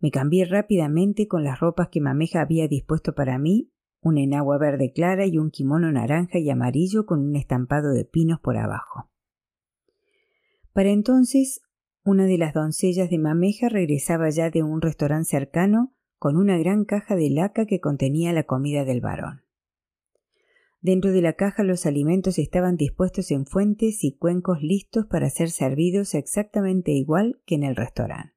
Me 0.05 0.11
cambié 0.11 0.45
rápidamente 0.45 1.29
con 1.29 1.45
las 1.45 1.61
ropas 1.61 1.89
que 1.89 1.99
Mameja 1.99 2.43
había 2.43 2.69
dispuesto 2.69 3.15
para 3.15 3.39
mí, 3.39 3.73
un 4.03 4.19
enagua 4.19 4.59
verde 4.59 4.93
clara 4.93 5.25
y 5.25 5.39
un 5.39 5.51
kimono 5.51 5.91
naranja 5.91 6.39
y 6.39 6.51
amarillo 6.51 7.07
con 7.07 7.21
un 7.21 7.37
estampado 7.37 7.95
de 7.95 8.05
pinos 8.05 8.39
por 8.39 8.59
abajo. 8.59 9.09
Para 10.75 10.91
entonces, 10.91 11.63
una 12.05 12.27
de 12.27 12.37
las 12.37 12.53
doncellas 12.53 13.09
de 13.09 13.17
Mameja 13.17 13.71
regresaba 13.71 14.29
ya 14.29 14.51
de 14.51 14.63
un 14.63 14.83
restaurante 14.83 15.31
cercano 15.31 15.95
con 16.19 16.37
una 16.37 16.59
gran 16.59 16.85
caja 16.85 17.17
de 17.17 17.31
laca 17.31 17.65
que 17.65 17.81
contenía 17.81 18.35
la 18.35 18.43
comida 18.43 18.85
del 18.85 19.01
varón. 19.01 19.45
Dentro 20.83 21.13
de 21.13 21.23
la 21.23 21.33
caja 21.33 21.63
los 21.63 21.87
alimentos 21.87 22.39
estaban 22.39 22.77
dispuestos 22.77 23.31
en 23.31 23.47
fuentes 23.47 24.05
y 24.05 24.19
cuencos 24.19 24.61
listos 24.61 25.07
para 25.07 25.31
ser 25.31 25.49
servidos 25.49 26.15
exactamente 26.15 26.93
igual 26.93 27.41
que 27.47 27.55
en 27.55 27.63
el 27.63 27.75
restaurante. 27.75 28.34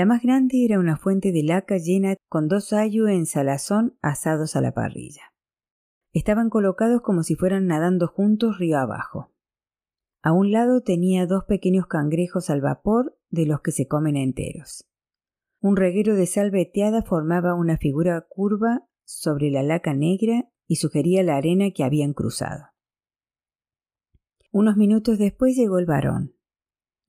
La 0.00 0.06
más 0.06 0.22
grande 0.22 0.64
era 0.64 0.78
una 0.78 0.96
fuente 0.96 1.30
de 1.30 1.42
laca 1.42 1.76
llena 1.76 2.16
con 2.30 2.48
dos 2.48 2.72
ayu 2.72 3.06
en 3.06 3.26
salazón 3.26 3.98
asados 4.00 4.56
a 4.56 4.62
la 4.62 4.72
parrilla. 4.72 5.34
Estaban 6.14 6.48
colocados 6.48 7.02
como 7.02 7.22
si 7.22 7.34
fueran 7.34 7.66
nadando 7.66 8.08
juntos 8.08 8.58
río 8.58 8.78
abajo. 8.78 9.30
A 10.22 10.32
un 10.32 10.52
lado 10.52 10.80
tenía 10.80 11.26
dos 11.26 11.44
pequeños 11.44 11.86
cangrejos 11.86 12.48
al 12.48 12.62
vapor 12.62 13.18
de 13.28 13.44
los 13.44 13.60
que 13.60 13.72
se 13.72 13.88
comen 13.88 14.16
enteros. 14.16 14.88
Un 15.60 15.76
reguero 15.76 16.14
de 16.14 16.24
sal 16.24 16.50
veteada 16.50 17.02
formaba 17.02 17.54
una 17.54 17.76
figura 17.76 18.26
curva 18.26 18.88
sobre 19.04 19.50
la 19.50 19.62
laca 19.62 19.92
negra 19.92 20.50
y 20.66 20.76
sugería 20.76 21.22
la 21.22 21.36
arena 21.36 21.72
que 21.72 21.84
habían 21.84 22.14
cruzado. 22.14 22.68
Unos 24.50 24.78
minutos 24.78 25.18
después 25.18 25.54
llegó 25.56 25.78
el 25.78 25.84
varón. 25.84 26.39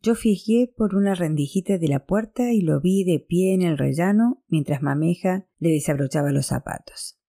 Yo 0.03 0.15
fijé 0.15 0.73
por 0.75 0.95
una 0.95 1.13
rendijita 1.13 1.77
de 1.77 1.87
la 1.87 2.05
puerta 2.05 2.51
y 2.51 2.61
lo 2.61 2.81
vi 2.81 3.03
de 3.03 3.19
pie 3.19 3.53
en 3.53 3.61
el 3.61 3.77
rellano 3.77 4.43
mientras 4.47 4.81
Mameja 4.81 5.47
le 5.59 5.69
desabrochaba 5.69 6.31
los 6.31 6.47
zapatos. 6.47 7.19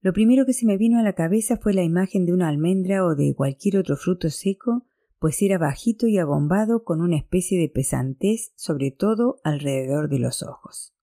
Lo 0.00 0.12
primero 0.12 0.44
que 0.44 0.52
se 0.52 0.66
me 0.66 0.76
vino 0.76 0.98
a 0.98 1.02
la 1.02 1.14
cabeza 1.14 1.56
fue 1.56 1.72
la 1.72 1.82
imagen 1.82 2.26
de 2.26 2.34
una 2.34 2.48
almendra 2.48 3.04
o 3.06 3.14
de 3.14 3.34
cualquier 3.34 3.78
otro 3.78 3.96
fruto 3.96 4.28
seco, 4.28 4.86
pues 5.18 5.40
era 5.40 5.56
bajito 5.56 6.06
y 6.06 6.18
abombado 6.18 6.84
con 6.84 7.00
una 7.00 7.16
especie 7.16 7.58
de 7.58 7.70
pesantez, 7.70 8.52
sobre 8.54 8.90
todo 8.90 9.40
alrededor 9.42 10.10
de 10.10 10.18
los 10.18 10.42
ojos. 10.42 10.94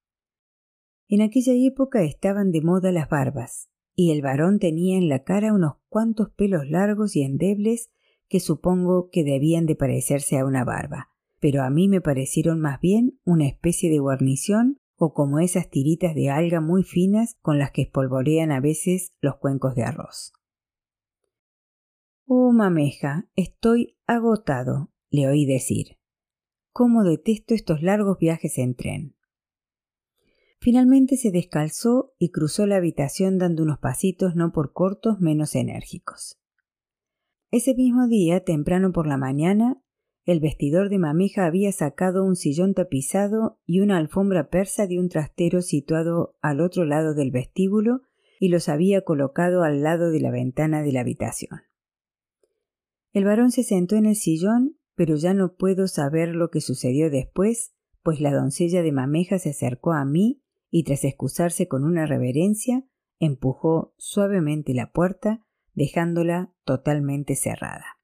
En 1.08 1.22
aquella 1.22 1.54
época 1.54 2.04
estaban 2.04 2.52
de 2.52 2.62
moda 2.62 2.92
las 2.92 3.10
barbas, 3.10 3.70
y 3.96 4.12
el 4.12 4.22
varón 4.22 4.60
tenía 4.60 4.98
en 4.98 5.10
la 5.10 5.24
cara 5.24 5.54
unos 5.54 5.78
cuantos 5.90 6.30
pelos 6.30 6.70
largos 6.70 7.16
y 7.16 7.24
endebles 7.24 7.90
que 8.28 8.40
supongo 8.40 9.10
que 9.12 9.24
debían 9.24 9.66
de 9.66 9.76
parecerse 9.76 10.38
a 10.38 10.46
una 10.46 10.64
barba, 10.64 11.10
pero 11.40 11.64
a 11.64 11.70
mí 11.70 11.88
me 11.88 12.02
parecieron 12.02 12.60
más 12.60 12.80
bien 12.80 13.20
una 13.24 13.48
especie 13.48 13.90
de 13.90 14.00
guarnición 14.00 14.78
o 14.98 15.14
como 15.14 15.40
esas 15.40 15.70
tiritas 15.70 16.16
de 16.16 16.30
alga 16.30 16.62
muy 16.62 16.84
finas 16.84 17.36
con 17.42 17.60
las 17.60 17.72
que 17.72 17.84
espolvorean 17.84 18.52
a 18.52 18.62
veces 18.62 19.12
los 19.22 19.38
cuencos 19.38 19.76
de 19.76 19.84
arroz. 19.84 20.34
Oh, 22.26 22.52
mameja, 22.52 23.30
estoy 23.36 23.98
agotado, 24.08 24.92
le 25.10 25.28
oí 25.28 25.46
decir. 25.46 25.98
Cómo 26.72 27.04
detesto 27.04 27.54
estos 27.54 27.82
largos 27.82 28.18
viajes 28.18 28.58
en 28.58 28.76
tren. 28.76 29.16
Finalmente 30.60 31.18
se 31.18 31.30
descalzó 31.32 32.16
y 32.18 32.32
cruzó 32.32 32.66
la 32.66 32.78
habitación 32.78 33.38
dando 33.38 33.62
unos 33.62 33.78
pasitos 33.78 34.36
no 34.36 34.52
por 34.52 34.74
cortos 34.74 35.20
menos 35.20 35.54
enérgicos. 35.54 36.40
Ese 37.56 37.74
mismo 37.74 38.10
día, 38.10 38.44
temprano 38.44 38.92
por 38.92 39.08
la 39.08 39.16
mañana, 39.16 39.82
el 40.26 40.42
vestidor 40.42 40.90
de 40.90 41.00
mameja 41.00 41.46
había 41.46 41.72
sacado 41.72 42.26
un 42.26 42.36
sillón 42.36 42.74
tapizado 42.74 43.62
y 43.66 43.80
una 43.80 43.96
alfombra 43.96 44.50
persa 44.50 44.88
de 44.88 45.00
un 45.00 45.08
trastero 45.08 45.62
situado 45.62 46.36
al 46.42 46.60
otro 46.60 46.84
lado 46.84 47.14
del 47.14 47.32
vestíbulo 47.32 48.02
y 48.42 48.50
los 48.50 48.68
había 48.68 49.06
colocado 49.06 49.64
al 49.64 49.84
lado 49.84 50.12
de 50.12 50.20
la 50.20 50.32
ventana 50.32 50.84
de 50.84 50.92
la 50.92 51.00
habitación. 51.00 51.62
El 53.14 53.24
varón 53.24 53.52
se 53.52 53.64
sentó 53.64 53.96
en 53.96 54.08
el 54.08 54.18
sillón, 54.18 54.78
pero 54.94 55.16
ya 55.16 55.34
no 55.34 55.56
puedo 55.56 55.88
saber 55.88 56.36
lo 56.36 56.50
que 56.50 56.60
sucedió 56.60 57.10
después, 57.10 57.74
pues 58.04 58.20
la 58.20 58.34
doncella 58.34 58.84
de 58.84 58.92
mameja 58.92 59.40
se 59.40 59.52
acercó 59.52 59.94
a 59.94 60.04
mí 60.04 60.42
y 60.70 60.84
tras 60.84 61.06
excusarse 61.06 61.70
con 61.70 61.86
una 61.86 62.06
reverencia, 62.06 62.86
empujó 63.18 63.94
suavemente 63.96 64.74
la 64.74 64.92
puerta, 64.92 65.46
dejándola 65.76 66.52
totalmente 66.64 67.36
cerrada. 67.36 68.00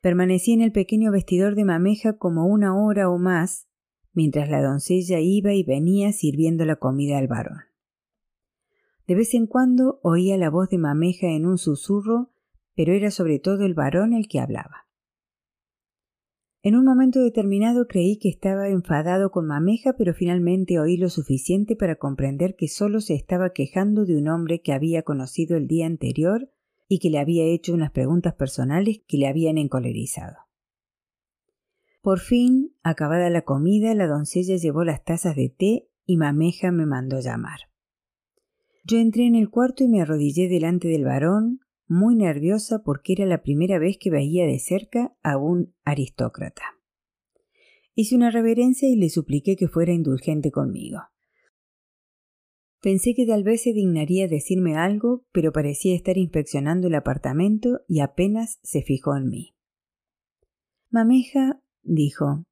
Permanecí 0.00 0.52
en 0.52 0.60
el 0.60 0.72
pequeño 0.72 1.10
vestidor 1.10 1.56
de 1.56 1.64
mameja 1.64 2.16
como 2.16 2.46
una 2.46 2.76
hora 2.76 3.10
o 3.10 3.18
más, 3.18 3.66
mientras 4.12 4.48
la 4.48 4.62
doncella 4.62 5.18
iba 5.18 5.52
y 5.52 5.64
venía 5.64 6.12
sirviendo 6.12 6.64
la 6.64 6.76
comida 6.76 7.18
al 7.18 7.26
varón. 7.26 7.62
De 9.06 9.14
vez 9.14 9.34
en 9.34 9.46
cuando 9.46 9.98
oía 10.02 10.36
la 10.36 10.50
voz 10.50 10.68
de 10.68 10.78
mameja 10.78 11.28
en 11.28 11.46
un 11.46 11.58
susurro, 11.58 12.30
pero 12.74 12.92
era 12.92 13.10
sobre 13.10 13.38
todo 13.38 13.64
el 13.64 13.74
varón 13.74 14.12
el 14.12 14.28
que 14.28 14.40
hablaba. 14.40 14.85
En 16.66 16.74
un 16.74 16.84
momento 16.84 17.20
determinado 17.20 17.86
creí 17.86 18.18
que 18.18 18.28
estaba 18.28 18.68
enfadado 18.68 19.30
con 19.30 19.46
mameja, 19.46 19.92
pero 19.96 20.14
finalmente 20.14 20.80
oí 20.80 20.96
lo 20.96 21.08
suficiente 21.10 21.76
para 21.76 21.94
comprender 21.94 22.56
que 22.56 22.66
solo 22.66 23.00
se 23.00 23.14
estaba 23.14 23.52
quejando 23.52 24.04
de 24.04 24.18
un 24.18 24.26
hombre 24.26 24.62
que 24.62 24.72
había 24.72 25.04
conocido 25.04 25.56
el 25.56 25.68
día 25.68 25.86
anterior 25.86 26.50
y 26.88 26.98
que 26.98 27.08
le 27.08 27.20
había 27.20 27.44
hecho 27.44 27.72
unas 27.72 27.92
preguntas 27.92 28.34
personales 28.34 29.00
que 29.06 29.16
le 29.16 29.28
habían 29.28 29.58
encolerizado. 29.58 30.38
Por 32.02 32.18
fin, 32.18 32.74
acabada 32.82 33.30
la 33.30 33.42
comida, 33.42 33.94
la 33.94 34.08
doncella 34.08 34.56
llevó 34.56 34.82
las 34.82 35.04
tazas 35.04 35.36
de 35.36 35.48
té 35.48 35.88
y 36.04 36.16
Mameja 36.16 36.72
me 36.72 36.84
mandó 36.84 37.20
llamar. 37.20 37.60
Yo 38.82 38.98
entré 38.98 39.24
en 39.28 39.36
el 39.36 39.50
cuarto 39.50 39.84
y 39.84 39.88
me 39.88 40.02
arrodillé 40.02 40.48
delante 40.48 40.88
del 40.88 41.04
varón, 41.04 41.60
muy 41.88 42.16
nerviosa 42.16 42.82
porque 42.82 43.12
era 43.12 43.26
la 43.26 43.42
primera 43.42 43.78
vez 43.78 43.98
que 43.98 44.10
veía 44.10 44.46
de 44.46 44.58
cerca 44.58 45.16
a 45.22 45.36
un 45.36 45.74
aristócrata. 45.84 46.62
Hice 47.94 48.16
una 48.16 48.30
reverencia 48.30 48.88
y 48.88 48.96
le 48.96 49.08
supliqué 49.08 49.56
que 49.56 49.68
fuera 49.68 49.92
indulgente 49.92 50.50
conmigo. 50.50 51.00
Pensé 52.82 53.14
que 53.14 53.26
tal 53.26 53.42
vez 53.42 53.62
se 53.62 53.72
dignaría 53.72 54.28
decirme 54.28 54.76
algo, 54.76 55.24
pero 55.32 55.52
parecía 55.52 55.94
estar 55.94 56.18
inspeccionando 56.18 56.88
el 56.88 56.94
apartamento 56.94 57.80
y 57.88 58.00
apenas 58.00 58.58
se 58.62 58.82
fijó 58.82 59.16
en 59.16 59.28
mí. 59.28 59.54
Mameja 60.90 61.60
dijo 61.82 62.44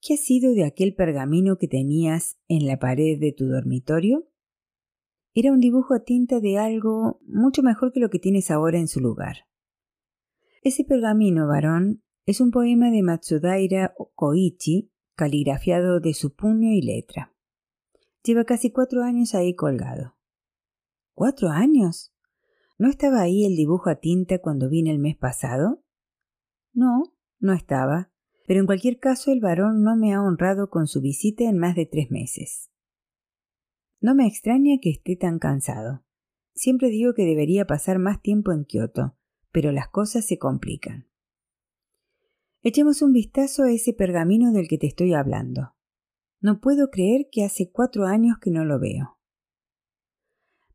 ¿Qué 0.00 0.14
ha 0.14 0.16
sido 0.16 0.54
de 0.54 0.64
aquel 0.64 0.94
pergamino 0.94 1.56
que 1.56 1.68
tenías 1.68 2.38
en 2.48 2.66
la 2.66 2.78
pared 2.78 3.18
de 3.20 3.32
tu 3.32 3.46
dormitorio? 3.46 4.29
Era 5.42 5.52
un 5.52 5.60
dibujo 5.60 5.94
a 5.94 6.00
tinta 6.00 6.38
de 6.38 6.58
algo 6.58 7.18
mucho 7.26 7.62
mejor 7.62 7.94
que 7.94 8.00
lo 8.00 8.10
que 8.10 8.18
tienes 8.18 8.50
ahora 8.50 8.78
en 8.78 8.88
su 8.88 9.00
lugar. 9.00 9.46
Ese 10.60 10.84
pergamino, 10.84 11.48
varón, 11.48 12.02
es 12.26 12.42
un 12.42 12.50
poema 12.50 12.90
de 12.90 13.02
Matsudaira 13.02 13.94
Koichi, 14.14 14.92
caligrafiado 15.14 15.98
de 15.98 16.12
su 16.12 16.34
puño 16.34 16.72
y 16.72 16.82
letra. 16.82 17.34
Lleva 18.22 18.44
casi 18.44 18.70
cuatro 18.70 19.02
años 19.02 19.34
ahí 19.34 19.54
colgado. 19.54 20.14
¿Cuatro 21.14 21.48
años? 21.48 22.12
¿No 22.76 22.90
estaba 22.90 23.22
ahí 23.22 23.46
el 23.46 23.56
dibujo 23.56 23.88
a 23.88 23.94
tinta 23.94 24.40
cuando 24.40 24.68
vine 24.68 24.90
el 24.90 24.98
mes 24.98 25.16
pasado? 25.16 25.82
No, 26.74 27.14
no 27.38 27.54
estaba, 27.54 28.12
pero 28.46 28.60
en 28.60 28.66
cualquier 28.66 28.98
caso 28.98 29.32
el 29.32 29.40
varón 29.40 29.82
no 29.84 29.96
me 29.96 30.12
ha 30.12 30.22
honrado 30.22 30.68
con 30.68 30.86
su 30.86 31.00
visita 31.00 31.44
en 31.44 31.56
más 31.56 31.76
de 31.76 31.86
tres 31.86 32.10
meses. 32.10 32.69
No 34.00 34.14
me 34.14 34.26
extraña 34.26 34.78
que 34.80 34.90
esté 34.90 35.16
tan 35.16 35.38
cansado. 35.38 36.02
Siempre 36.54 36.88
digo 36.88 37.12
que 37.14 37.24
debería 37.24 37.66
pasar 37.66 37.98
más 37.98 38.22
tiempo 38.22 38.52
en 38.52 38.64
Kioto, 38.64 39.16
pero 39.52 39.72
las 39.72 39.88
cosas 39.88 40.26
se 40.26 40.38
complican. 40.38 41.06
Echemos 42.62 43.02
un 43.02 43.12
vistazo 43.12 43.64
a 43.64 43.72
ese 43.72 43.92
pergamino 43.92 44.52
del 44.52 44.68
que 44.68 44.78
te 44.78 44.86
estoy 44.86 45.12
hablando. 45.14 45.74
No 46.40 46.60
puedo 46.60 46.90
creer 46.90 47.28
que 47.30 47.44
hace 47.44 47.70
cuatro 47.70 48.06
años 48.06 48.38
que 48.40 48.50
no 48.50 48.64
lo 48.64 48.78
veo. 48.78 49.18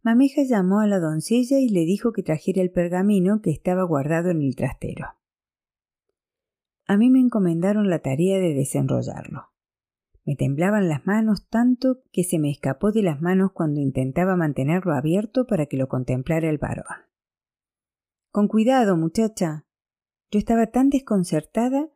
Mameja 0.03 0.43
llamó 0.43 0.81
a 0.81 0.88
la 0.88 0.99
doncella 0.99 1.59
y 1.59 1.69
le 1.69 1.81
dijo 1.81 2.11
que 2.11 2.21
trajera 2.21 2.61
el 2.61 2.71
pergamino 2.71 3.41
que 3.41 3.49
estaba 3.49 3.83
guardado 3.83 4.29
en 4.29 4.43
el 4.43 4.55
trastero. 4.55 5.07
A 6.85 6.97
mí 6.97 7.09
me 7.09 7.19
encomendaron 7.19 7.89
la 7.89 7.99
tarea 7.99 8.38
de 8.38 8.53
desenrollarlo. 8.53 9.55
Me 10.25 10.35
temblaban 10.35 10.89
las 10.89 11.05
manos 11.05 11.47
tanto 11.47 12.01
que 12.11 12.23
se 12.23 12.39
me 12.39 12.49
escapó 12.49 12.91
de 12.91 13.03
las 13.03 13.21
manos 13.21 13.51
cuando 13.53 13.79
intentaba 13.79 14.35
mantenerlo 14.35 14.95
abierto 14.95 15.45
para 15.45 15.67
que 15.67 15.77
lo 15.77 15.88
contemplara 15.88 16.49
el 16.49 16.57
varón. 16.57 16.85
Con 18.31 18.47
cuidado, 18.47 18.97
muchacha. 18.97 19.65
Yo 20.31 20.39
estaba 20.39 20.67
tan 20.67 20.89
desconcertada 20.89 21.89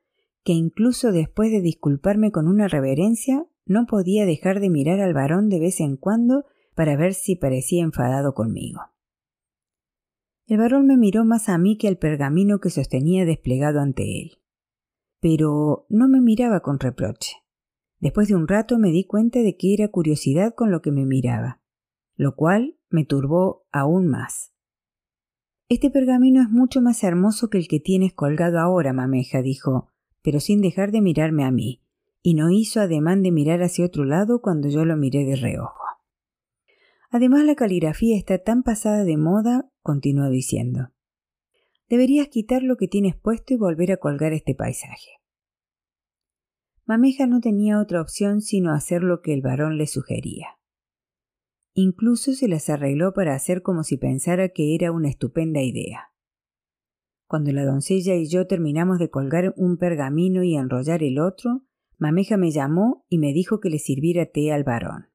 que 0.44 0.54
incluso 0.54 1.12
después 1.12 1.52
de 1.52 1.62
disculparme 1.62 2.32
con 2.32 2.48
una 2.48 2.68
reverencia 2.68 3.48
no 3.66 3.88
podía 3.88 4.26
dejar 4.26 4.60
de 4.60 4.70
mirar 4.70 5.00
al 5.00 5.14
varón 5.14 5.50
de 5.50 5.60
vez 5.60 5.80
en 5.80 5.98
cuando 5.98 6.46
para 6.76 6.96
ver 6.96 7.16
si 7.16 7.36
parecía 7.36 7.84
enfadado 7.84 8.34
conmigo. 8.36 8.80
El 10.46 10.60
varón 10.60 10.86
me 10.86 10.98
miró 10.98 11.26
más 11.26 11.50
a 11.50 11.58
mí 11.58 11.78
que 11.78 11.88
al 11.88 11.98
pergamino 11.98 12.60
que 12.60 12.70
sostenía 12.70 13.26
desplegado 13.26 13.82
ante 13.82 14.22
él. 14.22 14.40
Pero 15.20 15.88
no 15.90 16.08
me 16.08 16.22
miraba 16.22 16.62
con 16.62 16.80
reproche. 16.80 17.36
Después 18.00 18.28
de 18.30 18.36
un 18.36 18.48
rato 18.48 18.80
me 18.80 18.92
di 18.92 19.04
cuenta 19.04 19.40
de 19.40 19.58
que 19.58 19.74
era 19.74 19.90
curiosidad 19.90 20.54
con 20.56 20.72
lo 20.72 20.82
que 20.82 20.92
me 20.92 21.06
miraba, 21.06 21.62
lo 22.16 22.36
cual 22.36 22.78
me 22.90 23.06
turbó 23.06 23.66
aún 23.72 24.08
más. 24.08 24.54
Este 25.68 25.92
pergamino 25.92 26.42
es 26.42 26.50
mucho 26.50 26.82
más 26.82 27.04
hermoso 27.04 27.50
que 27.50 27.58
el 27.58 27.68
que 27.68 27.80
tienes 27.80 28.14
colgado 28.14 28.60
ahora, 28.60 28.94
mameja, 28.94 29.42
dijo, 29.42 29.90
pero 30.24 30.40
sin 30.40 30.62
dejar 30.62 30.92
de 30.92 31.02
mirarme 31.02 31.44
a 31.44 31.52
mí, 31.52 31.84
y 32.24 32.34
no 32.34 32.50
hizo 32.50 32.82
ademán 32.82 33.22
de 33.22 33.32
mirar 33.32 33.62
hacia 33.62 33.86
otro 33.86 34.04
lado 34.04 34.42
cuando 34.42 34.70
yo 34.70 34.84
lo 34.86 34.98
miré 34.98 35.26
de 35.26 35.36
reojo. 35.36 35.84
Además, 37.12 37.44
la 37.44 37.56
caligrafía 37.56 38.18
está 38.18 38.40
tan 38.40 38.64
pasada 38.64 39.04
de 39.04 39.18
moda, 39.18 39.70
continuó 39.82 40.30
diciendo. 40.30 40.92
Deberías 41.88 42.28
quitar 42.28 42.62
lo 42.62 42.78
que 42.78 42.88
tienes 42.88 43.16
puesto 43.16 43.54
y 43.54 43.58
volver 43.58 43.92
a 43.92 43.98
colgar 43.98 44.34
este 44.34 44.56
paisaje. 44.56 45.19
Mameja 46.90 47.28
no 47.28 47.40
tenía 47.40 47.80
otra 47.80 48.02
opción 48.02 48.42
sino 48.42 48.74
hacer 48.74 49.04
lo 49.04 49.22
que 49.22 49.32
el 49.32 49.44
varón 49.44 49.78
le 49.78 49.86
sugería. 49.86 50.58
Incluso 51.76 52.34
se 52.34 52.48
las 52.48 52.68
arregló 52.68 53.14
para 53.14 53.36
hacer 53.36 53.62
como 53.62 53.84
si 53.84 53.98
pensara 53.98 54.50
que 54.50 54.74
era 54.74 54.92
una 54.92 55.08
estupenda 55.08 55.62
idea. 55.62 56.06
Cuando 57.28 57.52
la 57.52 57.64
doncella 57.64 58.16
y 58.16 58.28
yo 58.28 58.48
terminamos 58.48 58.98
de 58.98 59.12
colgar 59.12 59.54
un 59.56 59.78
pergamino 59.78 60.42
y 60.42 60.56
enrollar 60.56 61.04
el 61.04 61.20
otro, 61.20 61.62
Mameja 62.00 62.38
me 62.38 62.50
llamó 62.50 63.06
y 63.08 63.20
me 63.20 63.34
dijo 63.34 63.60
que 63.60 63.70
le 63.70 63.78
sirviera 63.78 64.26
té 64.26 64.52
al 64.52 64.64
varón. 64.64 65.10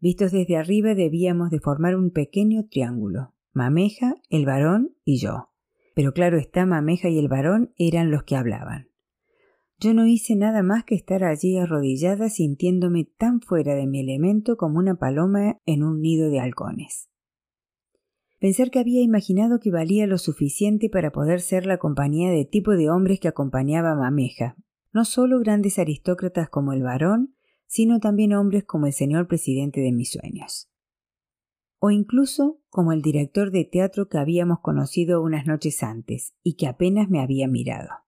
Vistos 0.00 0.32
desde 0.32 0.56
arriba 0.56 0.96
debíamos 0.96 1.50
de 1.50 1.60
formar 1.60 1.94
un 1.94 2.10
pequeño 2.10 2.66
triángulo, 2.68 3.32
Mameja, 3.52 4.16
el 4.28 4.44
varón 4.44 4.96
y 5.04 5.20
yo. 5.20 5.50
Pero 5.94 6.12
claro 6.12 6.36
está, 6.36 6.66
Mameja 6.66 7.08
y 7.08 7.20
el 7.20 7.28
varón 7.28 7.72
eran 7.76 8.10
los 8.10 8.24
que 8.24 8.34
hablaban. 8.34 8.87
Yo 9.80 9.94
no 9.94 10.06
hice 10.06 10.34
nada 10.34 10.64
más 10.64 10.82
que 10.82 10.96
estar 10.96 11.22
allí 11.22 11.56
arrodillada 11.56 12.30
sintiéndome 12.30 13.04
tan 13.04 13.40
fuera 13.40 13.76
de 13.76 13.86
mi 13.86 14.00
elemento 14.00 14.56
como 14.56 14.80
una 14.80 14.96
paloma 14.96 15.60
en 15.66 15.84
un 15.84 16.00
nido 16.00 16.30
de 16.30 16.40
halcones. 16.40 17.08
Pensar 18.40 18.70
que 18.70 18.80
había 18.80 19.02
imaginado 19.02 19.60
que 19.60 19.70
valía 19.70 20.08
lo 20.08 20.18
suficiente 20.18 20.88
para 20.88 21.12
poder 21.12 21.40
ser 21.40 21.64
la 21.64 21.78
compañía 21.78 22.30
de 22.30 22.44
tipo 22.44 22.72
de 22.72 22.90
hombres 22.90 23.20
que 23.20 23.28
acompañaba 23.28 23.92
a 23.92 23.96
Mameja, 23.96 24.56
no 24.92 25.04
solo 25.04 25.38
grandes 25.38 25.78
aristócratas 25.78 26.48
como 26.48 26.72
el 26.72 26.82
varón, 26.82 27.36
sino 27.66 28.00
también 28.00 28.32
hombres 28.32 28.64
como 28.64 28.86
el 28.86 28.92
señor 28.92 29.28
presidente 29.28 29.80
de 29.80 29.92
mis 29.92 30.10
sueños. 30.10 30.68
O 31.78 31.92
incluso 31.92 32.60
como 32.68 32.92
el 32.92 33.02
director 33.02 33.52
de 33.52 33.64
teatro 33.64 34.08
que 34.08 34.18
habíamos 34.18 34.58
conocido 34.58 35.22
unas 35.22 35.46
noches 35.46 35.84
antes 35.84 36.34
y 36.42 36.54
que 36.54 36.66
apenas 36.66 37.08
me 37.08 37.20
había 37.20 37.46
mirado. 37.46 38.07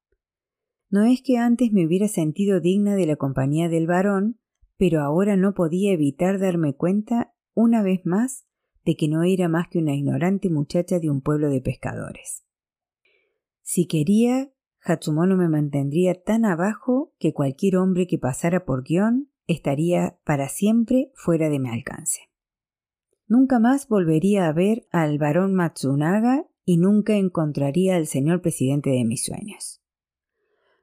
No 0.90 1.05
es 1.05 1.22
que 1.22 1.38
antes 1.38 1.72
me 1.72 1.87
hubiera 1.87 2.09
sentido 2.09 2.61
digna 2.61 2.96
de 2.96 3.07
la 3.07 3.14
compañía 3.14 3.68
del 3.68 3.87
varón, 3.87 4.40
pero 4.76 5.03
ahora 5.03 5.37
no 5.37 5.55
podía 5.55 5.92
evitar 5.92 6.40
darme 6.40 6.74
cuenta, 6.74 7.33
una 7.55 7.83
vez 7.83 8.05
más, 8.05 8.46
de 8.85 8.96
que 8.96 9.09
no 9.09 9.22
era 9.22 9.48
más 9.48 9.68
que 9.68 9.79
una 9.79 9.94
ignorante 9.94 10.50
muchacha 10.50 10.98
de 10.98 11.09
un 11.09 11.20
pueblo 11.20 11.48
de 11.48 11.61
pescadores. 11.61 12.44
Si 13.62 13.87
quería, 13.87 14.50
Hatsumono 14.83 15.37
me 15.37 15.48
mantendría 15.48 16.20
tan 16.20 16.44
abajo 16.44 17.14
que 17.20 17.33
cualquier 17.33 17.76
hombre 17.76 18.09
que 18.09 18.18
pasara 18.18 18.64
por 18.64 18.83
guion 18.83 19.31
estaría 19.46 20.18
para 20.24 20.48
siempre 20.48 21.12
fuera 21.14 21.48
de 21.50 21.61
mi 21.61 21.68
alcance. 21.68 22.31
Nunca 23.29 23.61
más 23.61 23.87
volvería 23.87 24.48
a 24.48 24.53
ver 24.53 24.88
al 24.90 25.18
varón 25.18 25.55
Matsunaga 25.55 26.48
y 26.64 26.79
nunca 26.79 27.14
encontraría 27.14 27.94
al 27.94 28.07
señor 28.07 28.42
presidente 28.42 28.90
de 28.90 29.05
mis 29.05 29.24
sueños. 29.24 29.80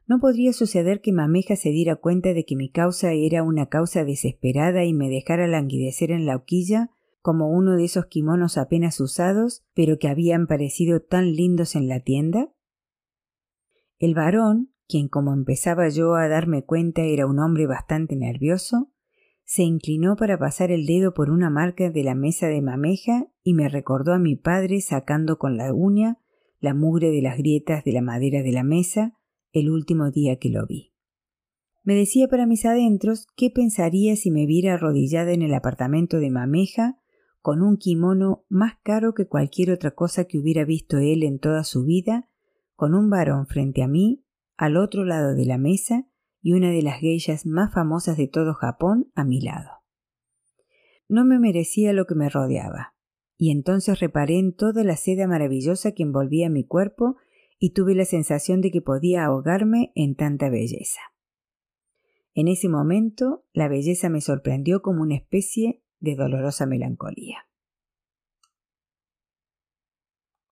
No 0.07 0.19
podría 0.19 0.53
suceder 0.53 1.01
que 1.01 1.11
Mameja 1.11 1.57
se 1.57 1.69
diera 1.69 1.97
cuenta 1.97 2.33
de 2.33 2.45
que 2.45 2.55
mi 2.55 2.69
causa 2.69 3.11
era 3.11 3.43
una 3.43 3.67
causa 3.67 4.05
desesperada 4.05 4.85
y 4.85 4.93
me 4.93 5.09
dejara 5.09 5.47
languidecer 5.47 6.11
en 6.11 6.25
la 6.25 6.37
hoquilla 6.37 6.91
como 7.21 7.51
uno 7.51 7.75
de 7.75 7.83
esos 7.83 8.05
kimonos 8.05 8.57
apenas 8.57 9.01
usados, 9.01 9.65
pero 9.73 9.99
que 9.99 10.07
habían 10.07 10.47
parecido 10.47 11.01
tan 11.01 11.33
lindos 11.33 11.75
en 11.75 11.89
la 11.89 11.99
tienda? 11.99 12.53
El 13.99 14.15
varón, 14.15 14.71
quien 14.87 15.09
como 15.09 15.33
empezaba 15.33 15.89
yo 15.89 16.15
a 16.15 16.29
darme 16.29 16.63
cuenta 16.63 17.01
era 17.01 17.27
un 17.27 17.39
hombre 17.39 17.67
bastante 17.67 18.15
nervioso, 18.15 18.93
se 19.43 19.63
inclinó 19.63 20.15
para 20.15 20.37
pasar 20.37 20.71
el 20.71 20.85
dedo 20.85 21.13
por 21.13 21.29
una 21.29 21.49
marca 21.49 21.89
de 21.89 22.03
la 22.05 22.15
mesa 22.15 22.47
de 22.47 22.61
mameja 22.61 23.27
y 23.43 23.53
me 23.53 23.67
recordó 23.67 24.13
a 24.13 24.19
mi 24.19 24.37
padre 24.37 24.79
sacando 24.79 25.37
con 25.37 25.57
la 25.57 25.73
uña 25.73 26.19
la 26.59 26.73
mugre 26.73 27.11
de 27.11 27.21
las 27.21 27.37
grietas 27.37 27.83
de 27.83 27.91
la 27.91 28.01
madera 28.01 28.41
de 28.41 28.53
la 28.53 28.63
mesa 28.63 29.17
el 29.51 29.69
último 29.69 30.11
día 30.11 30.37
que 30.37 30.49
lo 30.49 30.65
vi. 30.65 30.93
Me 31.83 31.95
decía 31.95 32.27
para 32.27 32.45
mis 32.45 32.65
adentros 32.65 33.27
qué 33.35 33.49
pensaría 33.49 34.15
si 34.15 34.29
me 34.29 34.45
viera 34.45 34.73
arrodillada 34.73 35.31
en 35.31 35.41
el 35.41 35.53
apartamento 35.53 36.19
de 36.19 36.29
Mameja 36.29 36.99
con 37.41 37.61
un 37.61 37.77
kimono 37.77 38.43
más 38.49 38.73
caro 38.83 39.13
que 39.13 39.27
cualquier 39.27 39.71
otra 39.71 39.91
cosa 39.91 40.25
que 40.25 40.37
hubiera 40.37 40.65
visto 40.65 40.97
él 40.97 41.23
en 41.23 41.39
toda 41.39 41.63
su 41.63 41.85
vida, 41.85 42.27
con 42.75 42.93
un 42.93 43.09
varón 43.09 43.47
frente 43.47 43.83
a 43.83 43.87
mí, 43.87 44.25
al 44.57 44.75
otro 44.75 45.05
lado 45.05 45.33
de 45.33 45.45
la 45.45 45.57
mesa, 45.57 46.09
y 46.41 46.51
una 46.51 46.71
de 46.71 46.81
las 46.81 46.99
geishas 46.99 47.45
más 47.45 47.73
famosas 47.73 48.17
de 48.17 48.27
todo 48.27 48.53
Japón 48.53 49.11
a 49.15 49.23
mi 49.23 49.39
lado. 49.39 49.69
No 51.07 51.23
me 51.23 51.39
merecía 51.39 51.93
lo 51.93 52.05
que 52.05 52.15
me 52.15 52.27
rodeaba, 52.27 52.95
y 53.37 53.51
entonces 53.51 53.99
reparé 54.01 54.39
en 54.39 54.53
toda 54.53 54.83
la 54.83 54.97
seda 54.97 55.27
maravillosa 55.27 55.93
que 55.93 56.03
envolvía 56.03 56.49
mi 56.49 56.65
cuerpo 56.65 57.15
y 57.59 57.71
tuve 57.71 57.95
la 57.95 58.05
sensación 58.05 58.61
de 58.61 58.71
que 58.71 58.81
podía 58.81 59.25
ahogarme 59.25 59.91
en 59.95 60.15
tanta 60.15 60.49
belleza. 60.49 61.01
En 62.33 62.47
ese 62.47 62.69
momento 62.69 63.45
la 63.53 63.67
belleza 63.67 64.09
me 64.09 64.21
sorprendió 64.21 64.81
como 64.81 65.01
una 65.01 65.15
especie 65.15 65.83
de 65.99 66.15
dolorosa 66.15 66.65
melancolía. 66.67 67.46